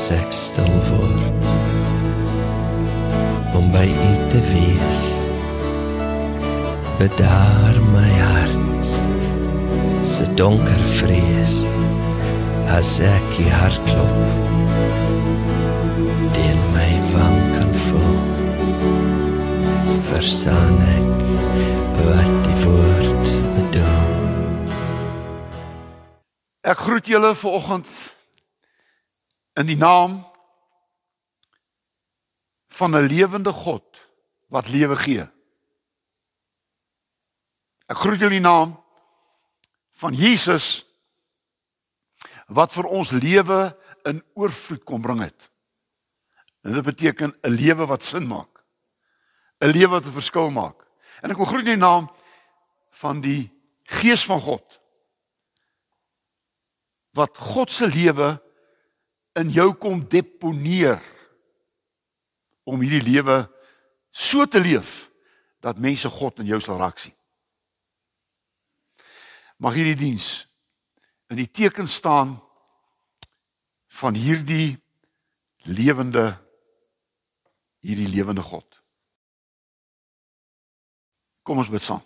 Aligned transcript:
as 0.00 0.10
ek 0.16 0.30
stil 0.32 0.76
word. 0.88 1.48
Om 3.52 3.66
by 3.68 3.84
u 3.84 4.12
te 4.32 4.38
wees. 4.48 5.00
Bedaar 6.96 7.76
my 7.92 8.08
hart. 8.08 8.86
Se 10.08 10.24
donker 10.40 10.84
vrees. 10.96 11.58
As 12.72 12.96
ek 13.04 13.34
u 13.44 13.48
hart 13.52 13.80
klop. 13.90 14.16
Dien 16.32 16.62
my 16.72 16.92
wang 17.12 17.42
kan 17.58 17.74
voel. 17.84 18.16
Verstaan 20.08 20.78
ek 20.94 21.26
wat 22.06 22.32
die 22.46 22.56
woord 22.62 23.28
bedoel. 23.58 24.08
Ek 26.72 26.88
groet 26.88 27.12
julle 27.12 27.34
vanoggend 27.36 28.09
in 29.60 29.68
die 29.68 29.76
naam 29.78 30.20
van 32.68 32.96
'n 32.96 33.06
lewende 33.06 33.52
God 33.52 34.00
wat 34.48 34.68
lewe 34.68 34.96
gee. 34.96 35.26
Ek 37.86 37.96
groet 37.96 38.18
julle 38.18 38.34
in 38.34 38.42
die 38.42 38.48
naam 38.48 38.78
van 39.90 40.14
Jesus 40.14 40.86
wat 42.46 42.72
vir 42.72 42.86
ons 42.86 43.10
lewe 43.10 43.76
in 44.04 44.22
oorvloed 44.34 44.84
kom 44.84 45.02
bring 45.02 45.20
het. 45.20 45.50
En 46.62 46.72
dit 46.72 46.84
beteken 46.84 47.34
'n 47.42 47.50
lewe 47.50 47.86
wat 47.86 48.04
sin 48.04 48.26
maak. 48.26 48.64
'n 49.60 49.70
Lewe 49.70 49.88
wat 49.88 50.06
'n 50.06 50.12
verskil 50.12 50.50
maak. 50.50 50.86
En 51.22 51.30
ek 51.30 51.36
wil 51.36 51.46
groet 51.46 51.66
in 51.66 51.76
die 51.76 51.86
naam 51.86 52.10
van 52.90 53.20
die 53.20 53.50
Gees 53.82 54.24
van 54.24 54.40
God 54.40 54.80
wat 57.10 57.38
God 57.38 57.72
se 57.72 57.86
lewe 57.86 58.49
in 59.38 59.50
jou 59.54 59.70
kom 59.78 60.02
deponeer 60.08 60.98
om 62.66 62.82
hierdie 62.82 63.04
lewe 63.04 63.44
so 64.10 64.46
te 64.46 64.60
leef 64.60 65.10
dat 65.62 65.78
mense 65.78 66.08
God 66.10 66.40
in 66.42 66.50
jou 66.50 66.60
sal 66.62 66.80
raak 66.80 66.98
sien. 66.98 67.14
Mag 69.60 69.76
hierdie 69.76 69.98
diens 69.98 70.48
in 71.30 71.38
die 71.38 71.50
teken 71.50 71.88
staan 71.88 72.38
van 74.00 74.16
hierdie 74.16 74.78
lewende 75.68 76.32
hierdie 77.80 78.08
lewende 78.08 78.42
God. 78.44 78.80
Kom 81.42 81.60
ons 81.60 81.70
bid 81.72 81.84
saam. 81.84 82.02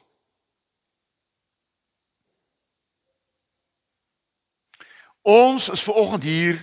Ons 5.25 5.71
is 5.73 5.83
ver 5.83 5.97
oggend 5.99 6.27
hier 6.29 6.61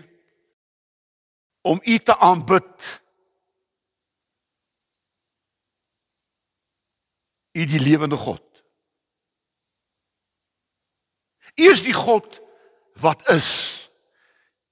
om 1.62 1.80
U 1.84 1.98
te 1.98 2.17
aanbid. 2.17 3.02
U 7.52 7.66
die 7.66 7.80
lewende 7.80 8.16
God. 8.16 8.44
U 11.56 11.70
is 11.70 11.84
die 11.84 11.94
God 11.94 12.40
wat 13.02 13.28
is. 13.30 13.50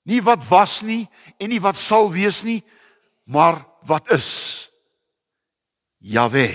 Nie 0.01 0.21
wat 0.23 0.47
was 0.47 0.81
nie 0.81 1.03
en 1.37 1.51
nie 1.51 1.61
wat 1.61 1.77
sal 1.77 2.09
wees 2.11 2.41
nie, 2.43 2.63
maar 3.29 3.61
wat 3.85 4.09
is. 4.15 4.29
Jahwe. 5.97 6.47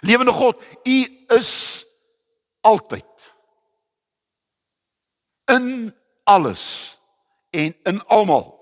Lewende 0.00 0.32
God, 0.32 0.62
U 0.86 1.26
is 1.34 1.52
altyd 2.60 3.34
in 5.44 5.94
alles 6.26 6.98
en 7.50 7.76
in 7.82 8.04
almal. 8.06 8.54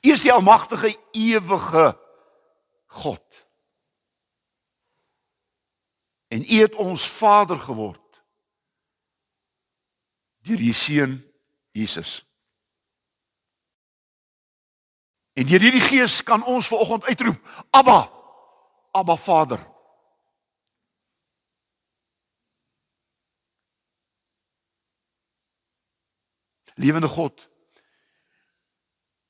U 0.00 0.10
is 0.10 0.22
die 0.22 0.32
almagtige 0.32 0.98
ewige 1.10 1.98
God. 2.86 3.46
En 6.28 6.44
U 6.52 6.60
het 6.60 6.74
ons 6.74 7.08
Vader 7.08 7.58
geword 7.58 8.00
deur 10.42 10.60
U 10.60 10.72
seun 10.72 11.32
Jesus. 11.70 12.24
En 15.32 15.46
deur 15.46 15.60
hierdie 15.60 15.80
Gees 15.80 16.22
kan 16.22 16.44
ons 16.44 16.66
vanoggend 16.66 17.04
uitroep: 17.04 17.66
Abba, 17.70 18.10
Abba 18.90 19.16
Vader. 19.16 19.71
Lewende 26.74 27.08
God, 27.08 27.48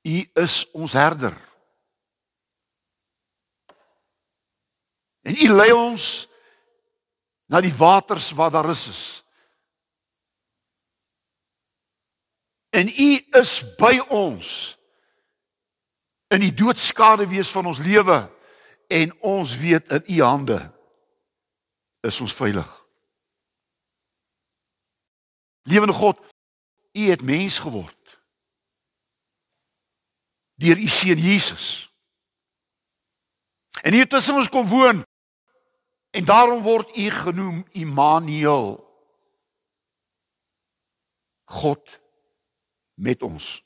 U 0.02 0.30
is 0.34 0.70
ons 0.72 0.92
herder. 0.92 1.36
En 5.22 5.36
U 5.38 5.48
lei 5.54 5.70
ons 5.72 6.28
na 7.46 7.60
die 7.60 7.74
waters 7.74 8.30
waar 8.34 8.50
daar 8.50 8.70
is. 8.70 8.86
is. 8.88 9.02
En 12.72 12.88
U 12.88 13.10
is 13.38 13.74
by 13.76 13.98
ons 14.08 14.78
in 16.32 16.40
die 16.40 16.54
doodskade 16.56 17.26
wees 17.28 17.50
van 17.52 17.66
ons 17.68 17.82
lewe 17.84 18.16
en 18.88 19.12
ons 19.20 19.56
weet 19.60 19.92
in 19.92 20.06
U 20.16 20.22
hande 20.24 20.58
is 22.00 22.20
ons 22.24 22.34
veilig. 22.34 22.70
Lewende 25.68 25.94
God, 25.94 26.18
U 26.92 27.08
het 27.08 27.22
mens 27.22 27.58
geword 27.58 28.20
deur 30.62 30.78
U 30.78 30.88
seun 30.88 31.18
Jesus. 31.18 31.90
En 33.82 33.92
hier 33.92 34.08
tussen 34.08 34.34
ons 34.34 34.48
kom 34.48 34.68
woon 34.68 35.02
en 36.10 36.24
daarom 36.24 36.62
word 36.62 36.96
U 36.96 37.10
genoem 37.10 37.64
Immanuel. 37.70 38.78
God 41.44 42.00
met 42.94 43.22
ons. 43.22 43.62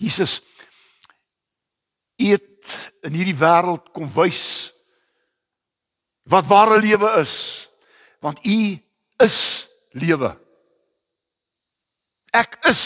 Jesus 0.00 0.40
het 2.16 2.92
in 3.04 3.16
hierdie 3.16 3.36
wêreld 3.36 3.90
kom 3.96 4.08
wys 4.12 4.72
wat 6.28 6.48
ware 6.48 6.76
lewe 6.80 7.08
is 7.20 7.34
want 8.20 8.44
u 8.46 8.78
is 9.20 9.68
lewe. 9.90 10.36
Ek 12.30 12.58
is 12.68 12.82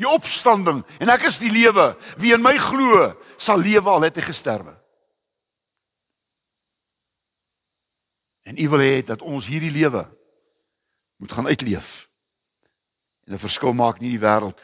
die 0.00 0.08
opstanding 0.08 0.82
en 0.98 1.12
ek 1.12 1.28
is 1.28 1.38
die 1.42 1.52
lewe. 1.52 1.92
Wie 2.18 2.34
in 2.34 2.42
my 2.42 2.56
glo, 2.58 3.12
sal 3.36 3.62
lewe 3.62 3.90
al 3.90 4.08
het 4.08 4.18
hy 4.18 4.26
gesterwe. 4.26 4.74
En 8.42 8.58
u 8.58 8.68
wil 8.72 8.82
hê 8.82 9.02
dat 9.06 9.22
ons 9.22 9.46
hierdie 9.46 9.70
lewe 9.70 10.02
moet 11.22 11.32
gaan 11.32 11.46
uitleef. 11.46 12.08
En 13.24 13.34
'n 13.34 13.38
verskil 13.38 13.72
maak 13.72 14.00
in 14.00 14.10
hierdie 14.10 14.26
wêreld. 14.26 14.58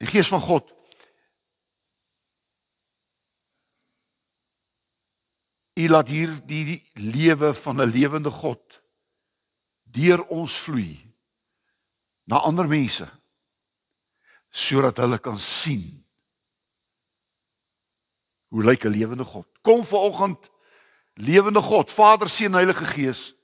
Die 0.00 0.08
Gees 0.08 0.28
van 0.28 0.40
God 0.40 0.72
U 5.76 5.88
laat 5.88 6.08
hier 6.08 6.32
die 6.48 6.80
lewe 6.94 7.54
van 7.54 7.82
'n 7.82 7.90
lewende 7.90 8.30
God 8.30 8.80
deur 9.84 10.24
ons 10.26 10.54
vloei 10.56 10.96
na 12.24 12.40
ander 12.40 12.68
mense 12.68 13.06
sodat 14.50 14.96
hulle 14.96 15.18
kan 15.18 15.38
sien 15.38 15.84
hoe 18.48 18.64
lyk 18.64 18.84
'n 18.84 18.90
lewende 18.90 19.24
God. 19.24 19.46
Kom 19.62 19.84
vanoggend 19.84 20.50
lewende 21.14 21.60
God, 21.60 21.90
Vader, 21.90 22.28
Seun, 22.28 22.54
Heilige 22.54 22.84
Gees 22.84 23.34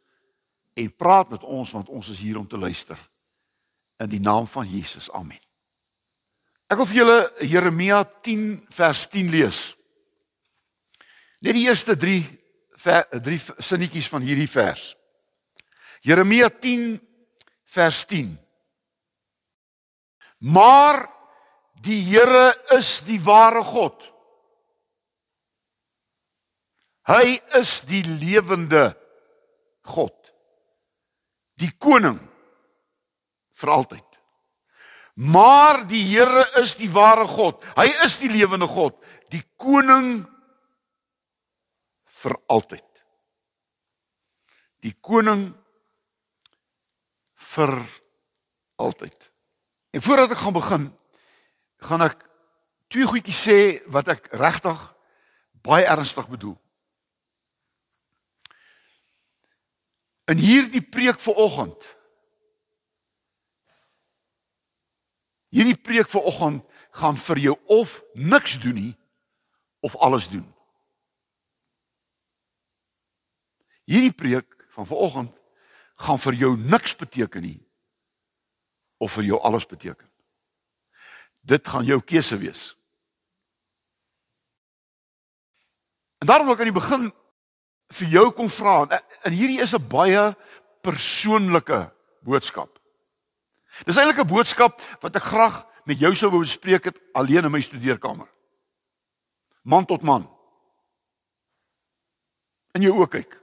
en 0.74 0.96
praat 0.96 1.30
met 1.30 1.42
ons 1.42 1.70
want 1.70 1.88
ons 1.88 2.08
is 2.08 2.20
hier 2.20 2.38
om 2.38 2.48
te 2.48 2.58
luister. 2.58 2.98
In 3.96 4.08
die 4.08 4.20
naam 4.20 4.46
van 4.46 4.68
Jesus. 4.68 5.10
Amen. 5.10 5.40
Ek 6.66 6.76
wil 6.76 6.86
vir 6.86 6.96
julle 6.96 7.32
Jeremia 7.44 8.04
10 8.24 8.64
vers 8.68 9.08
10 9.08 9.28
lees. 9.28 9.76
Net 11.42 11.56
die 11.58 11.66
eerste 11.66 11.96
3 11.98 12.20
ver, 12.78 13.06
3 13.10 13.38
sinnetjies 13.62 14.08
van 14.10 14.22
hierdie 14.22 14.50
vers. 14.50 14.92
Jeremia 16.06 16.48
10 16.50 16.96
vers 17.74 18.04
10. 18.10 18.36
Maar 20.42 21.04
die 21.82 22.00
Here 22.06 22.52
is 22.76 23.00
die 23.06 23.20
ware 23.22 23.62
God. 23.66 24.08
Hy 27.10 27.38
is 27.58 27.80
die 27.90 28.02
lewende 28.06 28.92
God. 29.82 30.14
Die 31.58 31.70
koning 31.78 32.20
vir 33.58 33.70
altyd. 33.74 34.06
Maar 35.14 35.82
die 35.90 36.02
Here 36.06 36.46
is 36.62 36.76
die 36.78 36.90
ware 36.90 37.26
God. 37.26 37.62
Hy 37.76 37.88
is 38.06 38.18
die 38.22 38.30
lewende 38.32 38.66
God, 38.70 38.96
die 39.30 39.42
koning 39.60 40.22
vir 42.22 42.38
altyd. 42.46 42.88
die 44.82 44.94
koning 44.98 45.52
vir 47.54 47.72
altyd. 48.82 49.28
En 49.94 50.02
voordat 50.02 50.32
ek 50.34 50.40
gaan 50.42 50.56
begin, 50.56 50.86
gaan 51.86 52.02
ek 52.02 52.24
twee 52.90 53.06
goedjies 53.06 53.42
sê 53.46 53.58
wat 53.94 54.10
ek 54.10 54.26
regtig 54.34 54.80
baie 55.62 55.86
ernstig 55.86 56.26
bedoel. 56.32 56.56
In 60.34 60.42
hierdie 60.42 60.82
preek 60.82 61.20
vanoggend 61.22 61.90
Hierdie 65.52 65.76
preek 65.76 66.08
vanoggend 66.08 66.62
gaan 66.96 67.18
vir 67.20 67.38
jou 67.44 67.52
of 67.68 67.98
niks 68.16 68.54
doen 68.62 68.72
nie 68.72 68.92
of 69.84 69.92
alles 70.00 70.30
doen. 70.32 70.46
Hierdie 73.92 74.14
preek 74.16 74.48
van 74.72 74.88
vanoggend 74.88 75.32
gaan 76.00 76.20
vir 76.24 76.38
jou 76.40 76.52
niks 76.56 76.94
beteken 76.96 77.44
nie 77.44 77.58
of 79.02 79.12
vir 79.18 79.26
jou 79.26 79.40
alles 79.44 79.66
beteken. 79.68 80.08
Dit 81.44 81.68
gaan 81.68 81.84
jou 81.84 81.98
keuse 82.00 82.38
wees. 82.40 82.62
En 86.22 86.30
daarom 86.30 86.46
wil 86.46 86.54
ek 86.54 86.62
aan 86.62 86.70
die 86.70 86.78
begin 86.78 87.08
vir 87.92 88.14
jou 88.14 88.24
kom 88.32 88.48
vra 88.48 88.76
en 89.26 89.34
hierdie 89.34 89.60
is 89.60 89.74
'n 89.74 89.88
baie 89.88 90.32
persoonlike 90.80 91.90
boodskap. 92.22 92.78
Dis 93.84 93.96
eintlik 93.96 94.24
'n 94.24 94.34
boodskap 94.34 94.80
wat 95.02 95.16
ek 95.16 95.22
graag 95.22 95.66
met 95.84 95.98
jou 95.98 96.14
sou 96.14 96.30
wou 96.30 96.40
bespreek 96.40 96.84
het 96.84 96.98
alleen 97.12 97.44
in 97.44 97.50
my 97.50 97.60
studeerkamer. 97.60 98.28
Man 99.62 99.84
tot 99.84 100.02
man. 100.02 100.30
In 102.74 102.82
jou 102.82 102.94
oë 102.94 103.08
kyk. 103.08 103.41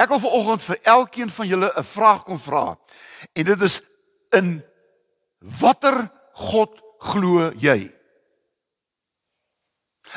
Ek 0.00 0.08
wil 0.08 0.22
vanoggend 0.22 0.64
vir 0.64 0.78
elkeen 0.88 1.30
van 1.30 1.46
julle 1.46 1.72
'n 1.76 1.84
vraag 1.84 2.24
kom 2.24 2.38
vra. 2.38 2.78
En 3.32 3.44
dit 3.44 3.60
is 3.60 3.80
in 4.32 4.64
watter 5.38 6.10
God 6.32 6.82
glo 6.98 7.52
jy? 7.52 7.92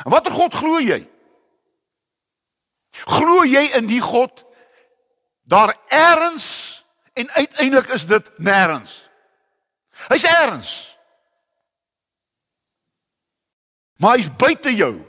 En 0.04 0.10
watter 0.10 0.32
God 0.32 0.54
glo 0.54 0.80
jy? 0.80 1.04
Glo 3.04 3.44
jy 3.44 3.76
in 3.76 3.86
die 3.86 4.00
God 4.00 4.44
daar 5.42 5.76
eers 5.88 6.82
en 7.12 7.30
uiteindelik 7.30 7.88
is 7.88 8.06
dit 8.06 8.38
nêrens. 8.38 9.02
Hy's 10.08 10.24
eers. 10.24 10.98
Maar 13.96 14.16
hy's 14.16 14.36
buite 14.36 14.74
jou. 14.76 15.04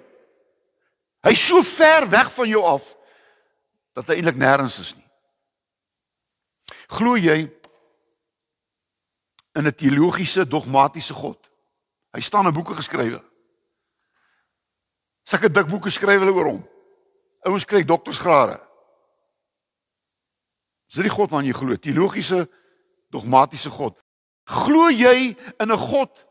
Hy's 1.21 1.47
so 1.47 1.61
ver 1.61 2.09
weg 2.09 2.33
van 2.33 2.47
jou 2.47 2.63
af 2.63 2.94
dat 3.95 4.11
hy 4.11 4.19
eintlik 4.19 4.37
nêrens 4.39 4.79
is 4.83 4.93
nie. 4.95 5.07
Glo 6.91 7.15
jy 7.15 7.47
in 9.55 9.67
'n 9.67 9.75
teologiese 9.75 10.45
dogmatiese 10.45 11.13
God? 11.13 11.39
Hy 12.11 12.21
staan 12.21 12.47
in 12.47 12.53
boeke 12.53 12.75
geskrywe. 12.75 13.23
Sulke 15.23 15.49
dik 15.49 15.67
boeke 15.67 15.89
skryf 15.89 16.19
hulle 16.19 16.31
oor 16.31 16.45
hom. 16.45 16.69
Ouens 17.45 17.65
kry 17.65 17.83
doktorsgrade. 17.83 18.59
Dis 20.87 21.03
die 21.03 21.09
God 21.09 21.31
wat 21.31 21.43
jy 21.43 21.53
glo, 21.53 21.75
teologiese 21.75 22.45
dogmatiese 23.09 23.69
God. 23.69 23.97
Glo 24.45 24.89
jy 24.89 25.35
in 25.59 25.71
'n 25.71 25.77
God 25.77 26.25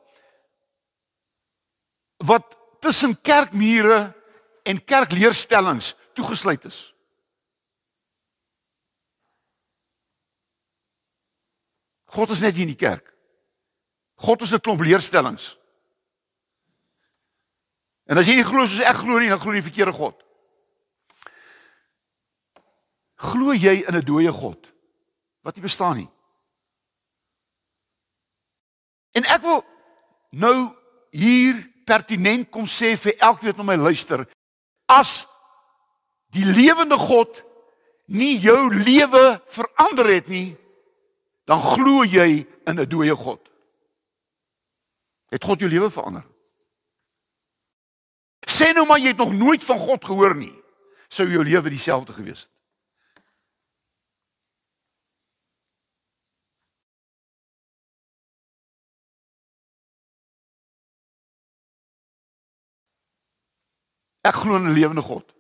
wat 2.19 2.57
tussen 2.81 3.21
kerkmure 3.21 4.15
en 4.63 4.85
kerkleerstellings 4.85 5.95
toegesluit 6.15 6.65
is? 6.65 6.94
God 12.15 12.31
is 12.31 12.43
net 12.45 12.55
hier 12.55 12.69
in 12.69 12.75
die 12.75 12.79
kerk. 12.79 13.11
God 14.23 14.43
is 14.43 14.53
'n 14.53 14.61
klomp 14.61 14.81
leerstellings. 14.81 15.59
En 18.07 18.19
as 18.19 18.29
jy 18.29 18.37
nie 18.37 18.45
glo 18.45 18.67
soos 18.67 18.85
ek 18.85 19.01
glo 19.03 19.19
nie, 19.19 19.29
dan 19.29 19.41
glo 19.41 19.53
jy 19.53 19.63
die 19.63 19.71
verkeerde 19.71 19.93
God. 19.93 20.23
Glo 23.17 23.53
jy 23.53 23.83
in 23.89 23.97
'n 23.97 24.05
dooie 24.05 24.33
God 24.33 24.71
wat 25.43 25.57
nie 25.57 25.63
bestaan 25.63 25.97
nie? 25.97 26.11
En 29.13 29.25
ek 29.25 29.43
wil 29.43 29.65
nou 30.31 30.75
hier 31.11 31.61
pertinent 31.85 32.51
kom 32.51 32.67
sê 32.67 32.97
vir 32.97 33.15
elkeen 33.19 33.53
wat 33.53 33.57
na 33.57 33.63
my 33.63 33.77
luister, 33.77 34.27
as 34.89 35.27
die 36.35 36.45
lewende 36.45 36.97
God 36.97 37.43
nie 38.07 38.39
jou 38.39 38.69
lewe 38.75 39.41
verander 39.47 40.07
het 40.07 40.29
nie, 40.29 40.57
dan 41.45 41.61
glo 41.61 42.05
jy 42.05 42.47
in 42.67 42.81
'n 42.81 42.89
dooie 42.89 43.17
God. 43.17 43.49
Het 45.29 45.45
God 45.45 45.59
jou 45.59 45.71
lewe 45.71 45.91
verander? 45.91 46.25
Sê 48.47 48.73
nou 48.73 48.87
maar 48.87 48.99
jy 48.99 49.07
het 49.07 49.17
nog 49.17 49.33
nooit 49.33 49.65
van 49.65 49.79
God 49.79 50.05
gehoor 50.05 50.37
nie. 50.37 50.63
Sou 51.09 51.29
jou 51.29 51.45
lewe 51.45 51.71
dieselfde 51.71 52.13
gewees 52.13 52.41
het? 52.41 52.55
Ek 64.25 64.35
glo 64.41 64.57
in 64.57 64.65
'n 64.69 64.73
lewende 64.73 65.03
God. 65.03 65.35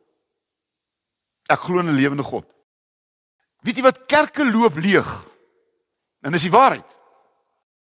Ek 1.48 1.58
glo 1.58 1.78
in 1.78 1.88
'n 1.88 1.96
lewende 1.96 2.22
God. 2.22 2.44
Weet 3.64 3.76
jy 3.76 3.82
wat 3.82 4.06
kerke 4.06 4.44
loop 4.44 4.76
leeg? 4.76 5.33
En 6.25 6.32
dis 6.32 6.47
die 6.47 6.53
waarheid. 6.55 6.94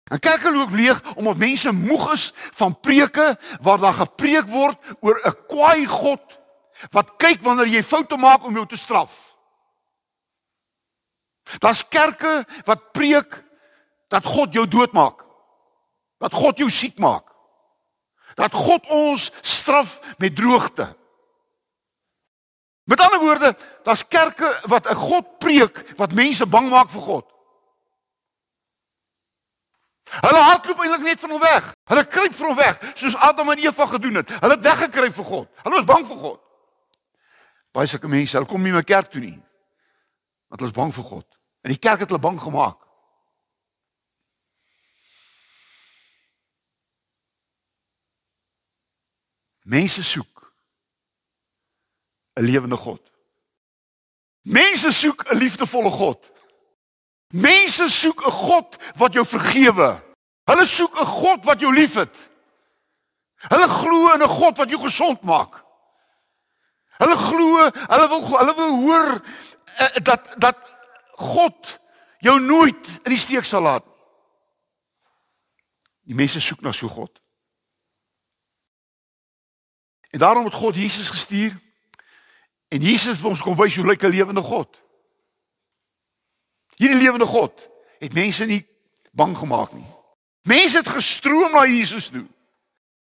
En 0.10 0.20
kerke 0.20 0.52
loop 0.52 0.74
leeg 0.74 1.02
omdat 1.16 1.38
mense 1.38 1.72
moeg 1.72 2.12
is 2.12 2.32
van 2.58 2.80
preke 2.80 3.38
waar 3.62 3.80
daar 3.80 3.94
gepreek 3.94 4.50
word 4.50 4.78
oor 5.00 5.22
'n 5.22 5.38
kwaai 5.48 5.86
God 5.86 6.22
wat 6.92 7.16
kyk 7.18 7.42
wanneer 7.42 7.68
jy 7.68 7.84
foute 7.84 8.18
maak 8.18 8.44
om 8.44 8.54
jou 8.54 8.66
te 8.66 8.78
straf. 8.78 9.36
Daar's 11.60 11.88
kerke 11.88 12.46
wat 12.66 12.92
preek 12.92 13.44
dat 14.08 14.26
God 14.26 14.54
jou 14.54 14.68
doodmaak. 14.68 15.24
Dat 16.18 16.34
God 16.34 16.58
jou 16.58 16.70
siek 16.70 16.98
maak. 16.98 17.30
Dat 18.36 18.54
God 18.54 18.86
ons 18.90 19.32
straf 19.42 20.00
met 20.18 20.36
droogte. 20.36 20.96
Met 22.84 23.00
ander 23.00 23.20
woorde, 23.20 23.56
daar's 23.84 24.08
kerke 24.08 24.60
wat 24.66 24.90
'n 24.90 24.96
God 24.96 25.38
preek 25.38 25.94
wat 25.98 26.14
mense 26.14 26.46
bang 26.46 26.70
maak 26.70 26.90
vir 26.90 27.02
God. 27.02 27.35
Hulle 30.22 30.42
hardloop 30.48 30.80
eintlik 30.80 31.04
net 31.04 31.20
van 31.20 31.30
hom 31.36 31.42
weg. 31.42 31.74
Hulle 31.92 32.06
kruip 32.08 32.34
vir 32.34 32.48
hom 32.48 32.58
weg, 32.58 32.80
soos 32.96 33.16
Adam 33.16 33.52
en 33.52 33.64
Eva 33.64 33.86
gedoen 33.86 34.22
het. 34.22 34.30
Hulle 34.30 34.56
het 34.56 34.64
weggekruip 34.64 35.14
vir 35.14 35.26
God. 35.26 35.50
Hulle 35.64 35.76
was 35.76 35.90
bang 35.90 36.08
vir 36.08 36.18
God. 36.18 36.42
Baie 37.76 37.88
sulke 37.92 38.08
mense, 38.08 38.38
hulle 38.38 38.48
kom 38.48 38.64
nie 38.64 38.72
meer 38.72 38.88
kerk 38.88 39.12
toe 39.12 39.22
nie. 39.22 39.36
Want 40.48 40.62
hulle 40.62 40.72
is 40.72 40.78
bang 40.78 40.94
vir 40.96 41.04
God. 41.04 41.28
En 41.66 41.74
die 41.74 41.82
kerk 41.82 42.06
het 42.06 42.10
hulle 42.14 42.22
bang 42.24 42.40
gemaak. 42.40 42.80
Mense 49.66 50.04
soek 50.04 50.54
'n 52.36 52.44
lewende 52.44 52.78
God. 52.78 53.02
Mense 54.42 54.92
soek 54.92 55.26
'n 55.26 55.38
liefdevolle 55.38 55.90
God. 55.90 56.32
Mense 57.34 57.90
soek 57.90 58.26
'n 58.26 58.32
God 58.32 58.78
wat 58.96 59.14
jou 59.14 59.26
vergewe. 59.26 60.05
Hulle 60.46 60.66
soek 60.66 61.00
'n 61.00 61.06
God 61.06 61.46
wat 61.46 61.60
jou 61.60 61.74
liefhet. 61.74 62.16
Hulle 63.50 63.68
glo 63.68 64.14
in 64.14 64.22
'n 64.22 64.30
God 64.30 64.58
wat 64.58 64.70
jou 64.70 64.82
gesond 64.82 65.22
maak. 65.22 65.64
Hulle 66.98 67.18
glo, 67.18 67.70
hulle 67.72 68.08
wil 68.08 68.24
hulle 68.38 68.56
wil 68.56 68.76
hoor 68.86 69.10
uh, 69.82 69.96
dat 70.04 70.36
dat 70.38 70.76
God 71.12 71.80
jou 72.20 72.40
nooit 72.40 72.88
in 73.04 73.12
die 73.12 73.20
steek 73.20 73.46
sal 73.46 73.62
laat. 73.62 73.86
Die 76.06 76.16
mense 76.16 76.40
soek 76.40 76.62
na 76.62 76.72
so 76.72 76.88
God. 76.88 77.22
En 80.10 80.20
daarom 80.20 80.46
het 80.46 80.54
God 80.54 80.76
Jesus 80.76 81.10
gestuur. 81.10 81.60
En 82.68 82.82
Jesus 82.82 83.18
het 83.18 83.26
ons 83.26 83.42
kom 83.42 83.56
wys 83.56 83.76
hoe 83.76 83.86
lyk 83.86 84.04
'n 84.04 84.14
lewende 84.14 84.42
God. 84.42 84.82
Hierdie 86.76 87.02
lewende 87.02 87.26
God 87.26 87.70
het 88.00 88.14
mense 88.14 88.46
nie 88.46 88.66
bang 89.12 89.38
gemaak 89.38 89.72
nie. 89.74 89.95
Mense 90.46 90.78
het 90.78 90.90
gestroom 90.94 91.52
na 91.52 91.66
Jesus 91.66 92.12
toe. 92.14 92.26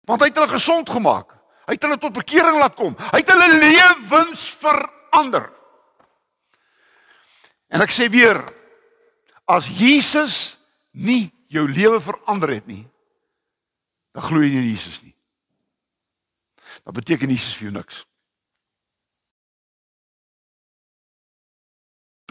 Want 0.06 0.22
hy 0.22 0.30
het 0.30 0.38
hulle 0.38 0.54
gesond 0.54 0.90
gemaak. 0.90 1.34
Hy 1.66 1.74
het 1.74 1.86
hulle 1.86 1.98
tot 1.98 2.14
bekering 2.14 2.58
laat 2.58 2.76
kom. 2.78 2.94
Hy 2.98 3.22
het 3.22 3.32
hulle 3.32 3.48
lewens 3.58 4.44
verander. 4.62 5.48
En 7.72 7.82
ek 7.82 7.94
sê 7.94 8.08
weer, 8.12 8.42
as 9.48 9.66
Jesus 9.74 10.58
nie 10.92 11.32
jou 11.52 11.64
lewe 11.70 11.98
verander 12.02 12.52
het 12.52 12.66
nie, 12.68 12.84
dan 14.12 14.26
glo 14.26 14.42
jy 14.42 14.52
nie 14.52 14.62
in 14.62 14.70
Jesus 14.74 15.00
nie. 15.02 15.14
Dan 16.84 16.94
beteken 16.94 17.32
Jesus 17.32 17.56
vir 17.56 17.70
jou 17.70 17.74
niks. 17.78 18.02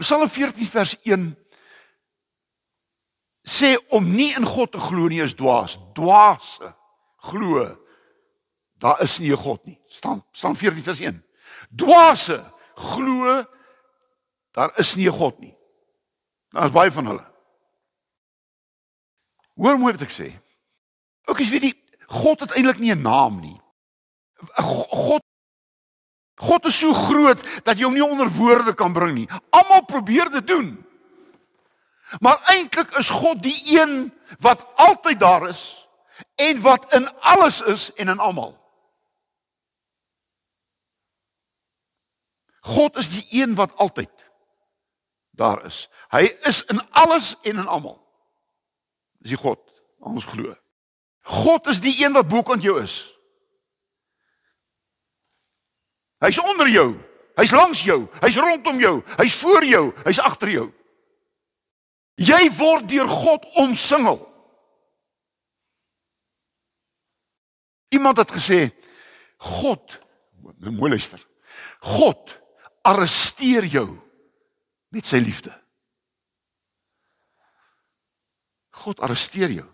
Psalm 0.02 0.28
14 0.30 0.66
vers 0.66 0.96
1 1.04 1.28
sê 3.42 3.76
om 3.90 4.04
nie 4.04 4.32
in 4.34 4.46
God 4.46 4.72
te 4.72 4.78
glo 4.78 5.08
nie 5.08 5.22
is 5.22 5.34
dwaas. 5.34 5.78
Dwaase 5.94 6.74
glo 7.28 7.78
daar 8.82 9.00
is 9.02 9.18
nie 9.18 9.30
'n 9.30 9.36
God 9.36 9.64
nie. 9.64 9.78
Staan 9.86 10.24
Psalm 10.32 10.56
14 10.56 10.82
vers 10.82 11.00
1. 11.00 11.24
Dwaase 11.70 12.52
glo 12.74 13.44
daar 14.52 14.78
is 14.78 14.94
nie 14.96 15.08
'n 15.08 15.18
God 15.18 15.38
nie. 15.38 15.56
Daar 16.50 16.64
is 16.64 16.72
baie 16.72 16.90
van 16.90 17.06
hulle. 17.06 17.26
Hoor 19.54 19.78
mooi 19.78 19.92
wat 19.92 20.02
ek 20.02 20.10
sê. 20.10 20.40
Ook 21.26 21.40
as 21.40 21.50
weet 21.50 21.62
jy 21.62 21.74
God 22.06 22.40
het 22.40 22.52
eintlik 22.52 22.78
nie 22.78 22.94
'n 22.94 23.02
naam 23.02 23.40
nie. 23.40 23.60
God 24.56 25.22
God 26.42 26.64
is 26.66 26.78
so 26.78 26.92
groot 26.92 27.38
dat 27.62 27.78
jy 27.78 27.84
hom 27.84 27.94
nie 27.94 28.04
onder 28.04 28.28
woorde 28.28 28.74
kan 28.74 28.92
bring 28.92 29.14
nie. 29.14 29.28
Almal 29.50 29.84
probeer 29.84 30.30
dit 30.30 30.46
doen. 30.46 30.86
Maar 32.20 32.42
eintlik 32.44 32.90
is 32.96 33.10
God 33.10 33.42
die 33.42 33.80
een 33.80 34.12
wat 34.38 34.66
altyd 34.76 35.20
daar 35.20 35.48
is 35.48 35.88
en 36.34 36.60
wat 36.60 36.94
in 36.94 37.20
alles 37.20 37.60
is 37.60 37.92
en 37.92 38.08
in 38.08 38.18
almal. 38.18 38.60
God 42.60 42.96
is 42.96 43.08
die 43.08 43.42
een 43.42 43.54
wat 43.54 43.76
altyd 43.76 44.30
daar 45.30 45.64
is. 45.64 45.88
Hy 46.08 46.22
is 46.46 46.64
in 46.64 46.90
alles 46.90 47.34
en 47.42 47.56
in 47.56 47.66
almal. 47.66 47.98
Dis 49.18 49.34
die 49.34 49.40
God 49.40 49.58
ons 49.98 50.24
glo. 50.24 50.54
God 51.22 51.66
is 51.66 51.80
die 51.80 51.94
een 52.04 52.12
wat 52.12 52.28
bokant 52.28 52.62
jou 52.62 52.80
is. 52.82 52.94
Hy's 56.22 56.38
onder 56.38 56.68
jou. 56.70 56.94
Hy's 57.38 57.50
langs 57.50 57.82
jou. 57.82 58.04
Hy's 58.20 58.36
rondom 58.36 58.78
jou. 58.78 59.00
Hy's 59.16 59.34
voor 59.34 59.64
jou. 59.66 59.90
Hy's 60.04 60.20
agter 60.22 60.50
jou. 60.50 60.68
Jy 62.22 62.46
word 62.54 62.86
deur 62.90 63.08
God 63.08 63.46
omsingel. 63.58 64.20
Iemand 67.92 68.20
het 68.22 68.30
gesê 68.30 68.60
God, 69.42 69.98
mooi 70.62 70.92
luister. 70.94 71.20
God 71.82 72.36
arresteer 72.86 73.66
jou 73.66 73.88
met 74.94 75.06
sy 75.06 75.18
liefde. 75.22 75.50
God 78.82 79.02
arresteer 79.02 79.50
jou 79.50 79.66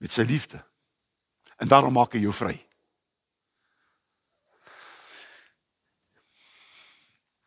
met 0.00 0.12
sy 0.14 0.24
liefde. 0.28 0.60
En 1.58 1.68
daarom 1.68 1.92
maak 1.92 2.16
hy 2.16 2.24
jou 2.24 2.32
vry. 2.34 2.56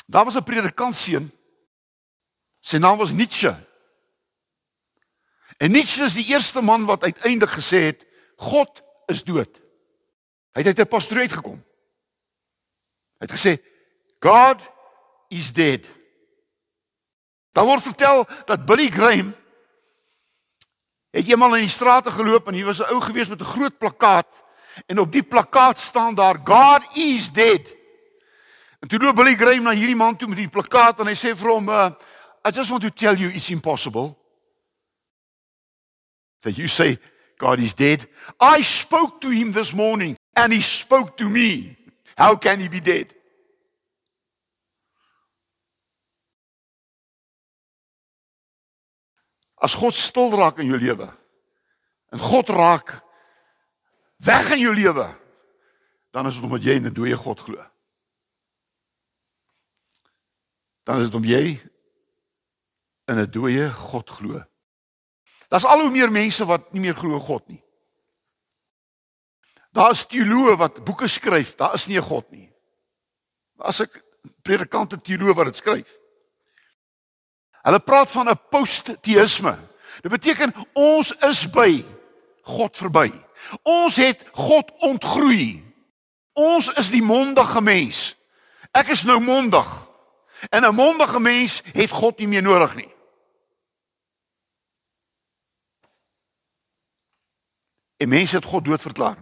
Daar 0.05 0.25
was 0.25 0.35
'n 0.35 0.43
predikant 0.43 0.95
seun. 0.95 1.31
Sy 2.61 2.77
naam 2.77 2.97
was 2.97 3.11
Nietzsche. 3.11 3.55
En 5.57 5.71
Nietzsche 5.71 6.05
is 6.05 6.17
die 6.17 6.29
eerste 6.29 6.61
man 6.61 6.85
wat 6.85 7.03
uiteindelik 7.03 7.53
gesê 7.57 7.83
het 7.91 8.05
God 8.41 8.81
is 9.11 9.23
dood. 9.23 9.61
Hy 10.53 10.61
het 10.61 10.67
uit 10.67 10.79
'n 10.79 10.89
pastorie 10.89 11.21
uitgekom. 11.21 11.63
Hy 13.19 13.25
het 13.25 13.31
gesê 13.31 13.61
God 14.19 14.61
is 15.29 15.53
dead. 15.53 15.89
Daar 17.51 17.65
word 17.65 17.83
vertel 17.83 18.27
dat 18.45 18.65
Billy 18.65 18.89
Graham 18.89 19.35
het 21.11 21.27
eendag 21.27 21.55
in 21.59 21.67
die 21.67 21.69
strate 21.69 22.11
geloop 22.11 22.47
en 22.47 22.55
hy 22.55 22.63
was 22.63 22.79
'n 22.79 22.93
ou 22.93 23.01
gewees 23.01 23.27
met 23.27 23.41
'n 23.41 23.53
groot 23.53 23.77
plakkaat 23.77 24.31
en 24.87 24.99
op 24.99 25.11
die 25.11 25.23
plakkaat 25.23 25.79
staan 25.79 26.15
daar 26.15 26.39
God 26.43 26.97
is 26.97 27.31
dead. 27.31 27.75
En 28.79 28.87
toe 28.87 28.99
loop 28.99 29.15
Billy 29.15 29.35
Graham 29.35 29.63
na 29.63 29.71
hierdie 29.71 29.95
man 29.95 30.15
toe 30.15 30.27
met 30.27 30.37
die 30.37 30.49
plakkaat 30.49 30.99
en 30.99 31.07
hy 31.07 31.15
sê 31.15 31.35
vir 31.35 31.49
hom, 31.49 31.69
uh, 31.69 31.91
"I 32.43 32.51
just 32.51 32.69
want 32.69 32.83
to 32.83 32.91
tell 32.91 33.17
you 33.17 33.29
it's 33.29 33.49
impossible 33.49 34.17
that 36.41 36.57
you 36.57 36.67
say 36.67 36.97
God 37.37 37.59
is 37.59 37.73
dead. 37.73 38.07
I 38.39 38.61
spoke 38.61 39.21
to 39.21 39.29
him 39.29 39.51
this 39.51 39.73
morning 39.73 40.17
and 40.35 40.53
he 40.53 40.61
spoke 40.61 41.17
to 41.17 41.29
me. 41.29 41.77
How 42.17 42.35
can 42.35 42.59
he 42.59 42.67
be 42.67 42.79
dead?" 42.79 43.15
As 49.61 49.75
God 49.75 49.93
stil 49.93 50.31
raak 50.33 50.57
in 50.57 50.65
jou 50.65 50.77
lewe 50.77 51.05
en 52.11 52.19
God 52.19 52.49
raak 52.49 52.95
weg 54.25 54.49
in 54.51 54.59
jou 54.59 54.73
lewe, 54.73 55.05
dan 56.11 56.25
is 56.27 56.35
dit 56.35 56.43
omdat 56.43 56.63
jy 56.63 56.75
in 56.79 56.85
'n 56.85 56.93
dooie 56.93 57.15
God 57.15 57.39
glo. 57.39 57.65
Dan 60.83 60.99
is 60.99 61.05
dit 61.05 61.15
om 61.15 61.23
jy 61.23 61.61
in 63.05 63.19
'n 63.19 63.31
dooie 63.31 63.71
God 63.71 64.09
glo. 64.09 64.43
Daar's 65.47 65.65
al 65.65 65.79
hoe 65.79 65.91
meer 65.91 66.11
mense 66.11 66.45
wat 66.45 66.73
nie 66.73 66.81
meer 66.81 66.95
glo 66.95 67.19
God 67.19 67.47
nie. 67.47 67.63
Daar's 69.71 70.05
teoloë 70.07 70.57
wat 70.57 70.83
boeke 70.83 71.07
skryf, 71.07 71.55
daar 71.55 71.73
is 71.73 71.87
nie 71.87 71.97
'n 71.97 72.03
God 72.03 72.31
nie. 72.31 72.51
As 73.59 73.79
ek 73.79 74.03
predikante 74.43 75.01
teoloë 75.01 75.35
wat 75.35 75.45
dit 75.45 75.55
skryf. 75.55 75.97
Hulle 77.61 77.79
praat 77.79 78.11
van 78.11 78.29
'n 78.29 78.39
post-teïsme. 78.49 79.57
Dit 80.01 80.11
beteken 80.11 80.53
ons 80.73 81.11
is 81.11 81.49
by 81.49 81.85
God 82.43 82.77
verby. 82.77 83.11
Ons 83.63 83.95
het 83.95 84.25
God 84.31 84.71
ontgroei. 84.79 85.63
Ons 86.33 86.69
is 86.69 86.89
die 86.89 87.01
mondige 87.01 87.61
mens. 87.61 88.15
Ek 88.71 88.87
is 88.87 89.03
nou 89.03 89.19
mondig. 89.19 89.90
En 90.49 90.63
'n 90.63 90.75
mondige 90.75 91.19
mens 91.19 91.61
het 91.71 91.89
God 91.89 92.17
nie 92.17 92.27
meer 92.27 92.41
nodig 92.41 92.75
nie. 92.75 92.93
En 97.97 98.09
mense 98.09 98.35
het 98.35 98.45
God 98.45 98.65
dood 98.65 98.81
verklaar. 98.81 99.17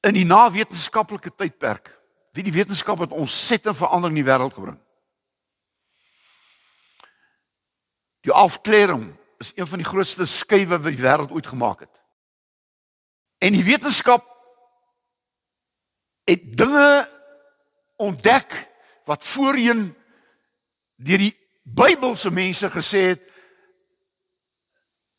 In 0.00 0.12
die 0.12 0.24
nawetenskaplike 0.24 1.34
tydperk 1.34 1.98
wie 2.32 2.42
die 2.42 2.52
wetenskap 2.52 2.98
het 2.98 3.10
ontsettend 3.10 3.76
verandering 3.76 4.18
in 4.18 4.24
die 4.24 4.32
wêreld 4.32 4.54
gebring. 4.54 4.78
Die 8.20 8.32
afklering 8.32 9.16
is 9.38 9.52
een 9.54 9.66
van 9.66 9.78
die 9.78 9.86
grootste 9.86 10.26
skuwe 10.26 10.78
wat 10.78 10.92
die 10.92 11.04
wêreld 11.04 11.30
ooit 11.30 11.46
gemaak 11.46 11.80
het. 11.80 12.00
En 13.38 13.52
die 13.52 13.64
wetenskap 13.64 14.39
het 16.24 16.56
dinge 16.56 17.08
ontdek 17.96 18.68
wat 19.04 19.24
voorheen 19.24 19.96
deur 20.96 21.18
die 21.18 21.36
Bybelse 21.62 22.30
mense 22.30 22.70
gesê 22.70 23.00
het 23.12 23.22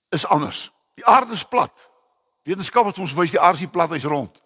is 0.09 0.25
anders. 0.25 0.71
Die 0.93 1.05
aarde 1.05 1.33
is 1.33 1.43
plat. 1.43 1.89
Wetenskap 2.43 2.85
het 2.85 2.99
ons 2.99 3.13
wys 3.13 3.31
die 3.31 3.39
aarde 3.39 3.63
is 3.63 3.71
plat, 3.71 3.91
hy's 3.93 4.07
rond. 4.09 4.41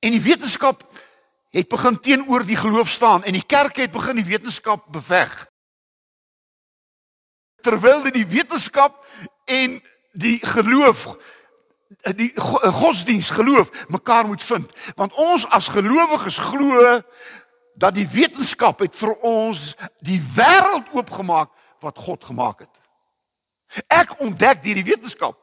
En 0.00 0.14
die 0.14 0.22
wetenskap 0.22 0.84
het 1.50 1.68
begin 1.68 1.98
teenoor 2.00 2.44
die 2.46 2.56
geloof 2.56 2.88
staan 2.88 3.24
en 3.24 3.34
die 3.36 3.46
kerk 3.46 3.76
het 3.76 3.90
begin 3.90 4.20
die 4.20 4.28
wetenskap 4.28 4.86
beveg. 4.92 5.32
Terwyl 7.60 8.06
die 8.12 8.26
wetenskap 8.26 9.02
en 9.44 9.80
die 10.12 10.38
geloof 10.46 11.08
die 12.16 12.32
godsdiens 12.70 13.30
geloof 13.30 13.70
mekaar 13.88 14.26
moet 14.26 14.42
vind 14.42 14.72
want 14.94 15.14
ons 15.18 15.46
as 15.50 15.68
gelowiges 15.68 16.38
glo 16.38 17.00
dat 17.74 17.94
die 17.94 18.08
wetenskap 18.08 18.80
het 18.84 18.94
vir 18.96 19.14
ons 19.26 19.74
die 20.04 20.20
wêreld 20.36 20.90
oopgemaak 20.92 21.50
wat 21.80 21.98
God 21.98 22.24
gemaak 22.24 22.58
het. 22.66 22.74
Ek 23.88 24.18
ontdek 24.20 24.62
deur 24.64 24.80
die 24.80 24.84
wetenskap 24.84 25.38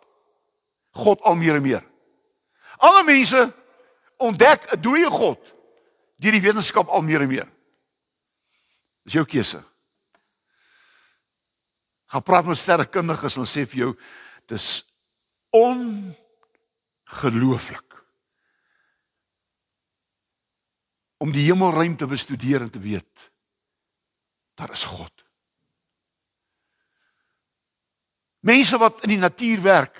God 0.97 1.21
al 1.21 1.37
meer 1.37 1.57
en 1.57 1.65
meer. 1.65 1.83
Alle 2.77 3.03
mense 3.03 3.41
ontdek 4.17 4.69
'n 4.73 4.81
dooie 4.81 5.09
God 5.09 5.53
deur 6.17 6.31
die 6.31 6.41
wetenskap 6.41 6.87
al 6.87 7.01
meer 7.01 7.21
en 7.21 7.27
meer. 7.29 7.49
Dis 9.03 9.13
jou 9.13 9.25
keuse. 9.25 9.63
Gaan 12.05 12.23
praat 12.23 12.45
met 12.45 12.57
sterrekundiges 12.57 13.37
en 13.37 13.45
sê 13.45 13.65
vir 13.65 13.79
jou 13.79 13.97
dis 14.45 14.85
ongelooflik 17.07 18.05
om 21.17 21.31
die 21.31 21.47
hemelruimte 21.47 22.05
bestudeer 22.05 22.61
en 22.61 22.71
te 22.71 22.79
weet 22.79 23.31
daar 24.57 24.71
is 24.73 24.83
God. 24.83 25.25
Mense 28.39 28.77
wat 28.77 29.03
in 29.05 29.09
die 29.09 29.21
natuur 29.21 29.61
werk 29.61 29.99